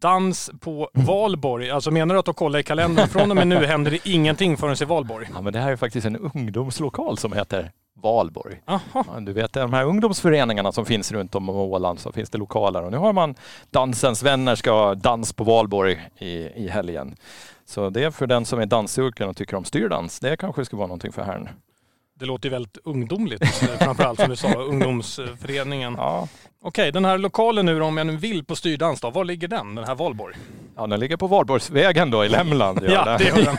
[0.00, 1.70] dans på Valborg.
[1.70, 3.08] Alltså menar du att du kollar i kalendern?
[3.08, 5.28] Från och med nu händer det ingenting förrän i Valborg?
[5.34, 7.72] Ja, men det här är faktiskt en ungdomslokal som heter
[8.02, 8.60] Valborg.
[8.66, 8.80] Jaha.
[8.92, 12.82] Ja, Du vet de här ungdomsföreningarna som finns runt om Åland så finns det lokaler
[12.82, 13.34] och nu har man
[13.70, 16.28] Dansens vänner ska ha dans på Valborg i,
[16.64, 17.16] i helgen.
[17.64, 20.20] Så det är för den som är danssugen och tycker om styrdans.
[20.20, 21.48] Det kanske ska vara någonting för herrn.
[22.20, 25.94] Det låter ju väldigt ungdomligt, eh, framförallt som du sa, ungdomsföreningen.
[25.98, 26.28] Ja.
[26.62, 29.74] Okej, den här lokalen nu om jag nu vill på styrdans då, var ligger den,
[29.74, 30.36] den här Valborg?
[30.76, 32.80] ja, den ligger på Valborgsvägen då i Lämland.
[32.82, 33.56] Ja, det gör den.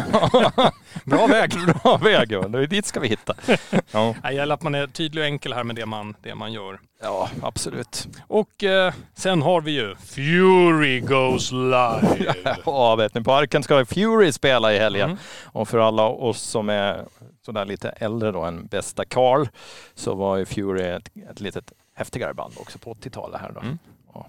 [1.03, 1.51] Bra väg.
[1.83, 2.29] Bra väg.
[2.29, 3.33] Det är dit ska vi hitta.
[3.91, 6.53] Ja, Nej, gäller att man är tydlig och enkel här med det man, det man
[6.53, 6.79] gör.
[7.03, 8.07] ja absolut.
[8.27, 12.33] Och eh, sen har vi ju Fury Goes Live.
[12.65, 15.09] Ja, vet ni, Parken ska Fury spela i helgen.
[15.09, 15.17] Mm.
[15.45, 17.05] Och för alla oss som är
[17.45, 19.47] sådär lite äldre då än bästa Carl
[19.93, 23.59] så var ju Fury ett, ett litet häftigare band också på 80-talet här då.
[23.59, 23.79] Mm.
[24.13, 24.27] Ja,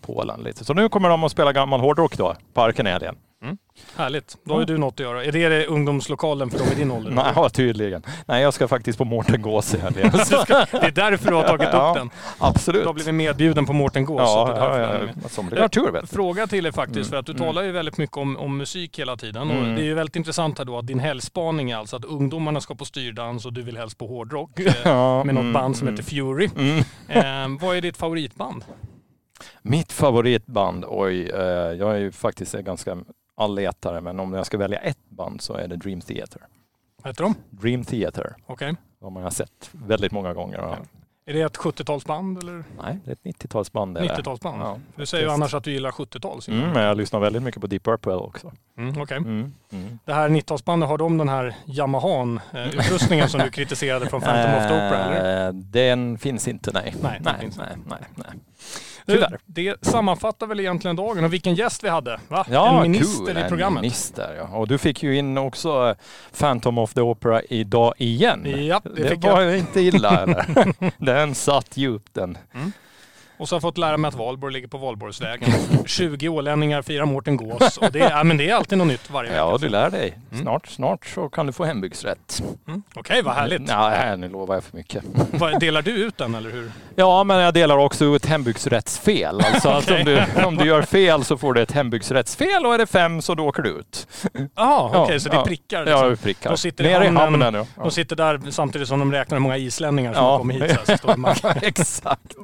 [0.00, 0.64] på Åland lite.
[0.64, 2.90] Så nu kommer de att spela gammal hårdrock då, Parken i
[3.44, 3.58] helgen.
[3.96, 5.24] Härligt, då har ju du något att göra.
[5.24, 7.10] Är det, det ungdomslokalen för dem i din ålder?
[7.14, 8.02] Nej, ja, tydligen.
[8.26, 10.10] Nej, jag ska faktiskt på Mårten Gås i helgen.
[10.12, 10.18] Det
[10.86, 12.10] är därför du har tagit upp Ja, den.
[12.38, 12.82] Absolut.
[12.82, 14.20] Du har blivit medbjuden på Mårten Gås.
[14.20, 15.68] Ja, ja, ja, ja.
[15.68, 16.10] Tur vet.
[16.10, 17.10] Fråga till er faktiskt, Mm.
[17.10, 17.42] för att du Mm.
[17.44, 19.50] talar ju väldigt mycket om, om musik hela tiden.
[19.50, 19.74] Och Mm.
[19.74, 22.74] det är ju väldigt intressant här då att din helgspaning är alltså att ungdomarna ska
[22.74, 24.60] på styrdans och du vill helst på hårdrock.
[24.60, 25.96] eh, Ja, Med något mm, band som mm.
[25.98, 26.48] heter Fury.
[26.56, 26.78] Mm.
[27.08, 28.64] Eh, vad är ditt favoritband?
[29.62, 31.40] Mitt favoritband, oj, eh,
[31.78, 32.64] jag är ju faktiskt en
[33.36, 36.42] ganska allätare, men om jag ska välja ett band så är det Dream Theater.
[37.02, 37.34] Vad heter de?
[37.50, 38.74] Dream Theater, Okej.
[39.00, 40.60] de har jag sett väldigt många gånger.
[40.60, 40.84] Okej.
[41.26, 43.98] Är det ett 70-talsband eller Nej, det är ett 90-talsband.
[43.98, 44.14] är det.
[44.14, 44.60] 90-talsband?
[44.60, 46.42] Ja, Du säger ju annars att du gillar 70-tal.
[46.42, 48.52] så- Mm, men jag lyssnar väldigt mycket på Deep Purple också.
[48.78, 49.16] Mm, okej.
[49.16, 49.52] Mm.
[49.72, 49.98] Mm.
[50.04, 54.74] Det här 90-talsbandet, har de den här Yamahan-utrustningen som du kritiserade från Phantom of the
[54.74, 55.04] Opera?
[55.04, 55.46] Eller?
[55.46, 56.94] Eh, Den finns inte, nej.
[57.02, 58.26] Nej, nej, nej, nej, nej.
[59.06, 59.38] Tyvärr.
[59.46, 62.20] det sammanfattar väl egentligen dagen och vilken gäst vi hade.
[62.28, 62.46] Va?
[62.50, 63.44] Ja, en minister kul.
[63.44, 63.78] i programmet.
[63.78, 64.56] En minister, ja.
[64.56, 65.96] Och du fick ju in också eh,
[66.38, 68.66] Phantom of the Opera idag igen.
[68.66, 69.58] Ja, det, Det, fick var jag.
[69.58, 70.46] inte illa eller?
[71.04, 72.38] den satt djupt den.
[73.44, 75.50] Och så har jag fått lära mig att Valborg ligger på Valborgsvägen.
[75.86, 77.76] 20 ålänningar firar Mårten Gås.
[77.78, 79.40] Och det, är, ja, men det är alltid något nytt varje vecka.
[79.42, 80.18] Ja, du lär dig.
[80.32, 80.42] Mm.
[80.42, 82.42] Snart, snart så kan du få hembygdsrätt.
[82.68, 82.82] Mm.
[82.94, 83.60] Okej, vad härligt.
[83.62, 85.04] Nej, nu lovar jag för mycket.
[85.60, 86.72] Delar du ut den eller hur?
[86.96, 89.40] Ja, men jag delar också ut hembygdsrättsfel.
[89.40, 90.26] Alltså att om, Okej.
[90.36, 93.34] du, om du gör fel så får du ett hembygdsrättsfel och är det fem så
[93.34, 94.06] då åker du ut.
[94.32, 95.44] Jaha, Ja, okej, så det är ja.
[95.44, 96.00] prickar liksom.
[96.02, 96.50] Ja, vi prickar.
[96.50, 97.42] De sitter i Ner i hamnen.
[97.42, 97.54] hamnen.
[97.76, 97.82] Ja.
[97.82, 100.38] De sitter där samtidigt som de räknar hur många islänningar som Ja.
[100.38, 100.70] kommit hit.
[100.70, 100.96] Så här,
[101.34, 101.56] så står.
[101.62, 102.34] Exakt.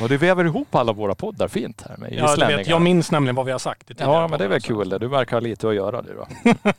[0.00, 3.34] Och du väver ihop alla våra poddar fint här med Ja, vet, jag minns nämligen
[3.36, 4.98] vad vi har sagt i Ja, men det är väl kul det.
[4.98, 6.26] Du verkar ha lite att göra du då.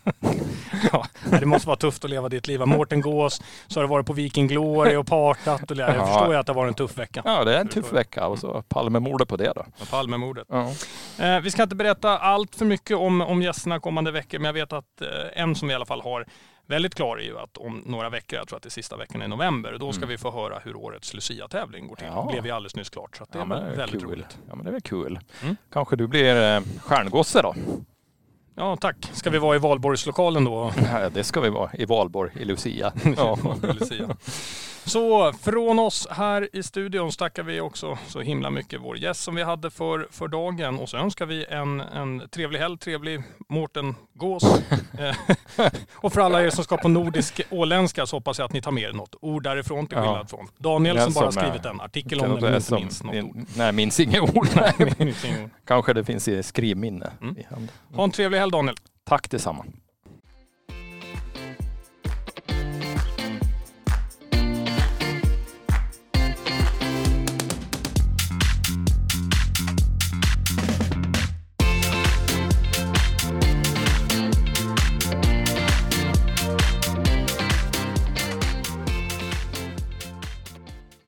[0.91, 1.05] Ja,
[1.39, 2.59] det måste vara tufft att leva ditt liv.
[2.65, 5.71] Mårten Gås, så har du varit på Viking Glory och partat.
[5.71, 6.05] Och jag Ja.
[6.07, 7.21] förstår ju att det har varit en tuff vecka.
[7.25, 9.65] Ja, det är en tuff vecka och så Palmemordet på det då.
[9.79, 10.47] Med Palmemordet.
[10.49, 10.71] Ja.
[11.19, 14.53] Eh, vi ska inte berätta allt för mycket om, om gästerna kommande veckor, men jag
[14.53, 16.25] vet att eh, en som vi i alla fall har
[16.67, 19.21] väldigt klar är ju att om några veckor, jag tror att det är sista veckan
[19.21, 20.09] i november, då ska Mm.
[20.09, 22.07] vi få höra hur årets Lucia-tävling går till.
[22.07, 22.21] Ja.
[22.27, 24.09] Det blev ju alldeles nyss klart, så det Ja, är det är väldigt kul.
[24.09, 24.37] roligt.
[24.49, 25.19] Ja, men det är väl kul.
[25.43, 25.55] Mm.
[25.73, 27.55] Kanske du blir eh, stjärngosse då?
[28.55, 28.95] Ja, tack.
[29.13, 30.71] Ska vi vara i valborgslokalen då?
[30.91, 32.93] Ja, det ska vi vara i Valborg i Lucia.
[33.17, 33.37] Ja.
[33.61, 34.15] Lucia.
[34.85, 39.35] Så från oss här i studion tackar vi också så himla mycket vår gäst som
[39.35, 43.95] vi hade för, för dagen och så önskar vi en, en trevlig helg, trevlig Mårten
[44.13, 44.43] Gås.
[44.99, 45.15] Eh,
[45.95, 48.71] och för alla er som ska på nordisk åländska så hoppas jag att ni tar
[48.71, 51.81] med er något ord därifrån till skillnad från Daniel som bara som är- skrivit en
[51.81, 53.45] artikel om det men inte minns något ord.
[53.57, 54.47] Nej, minns inga ord.
[54.55, 55.49] Nej, minns inget ord.
[55.65, 57.11] Kanske det finns i skrivminne.
[57.21, 57.35] Mm.
[57.95, 58.75] Ha en trevlig helg väl Daniel.
[59.03, 59.65] Tack detsamma.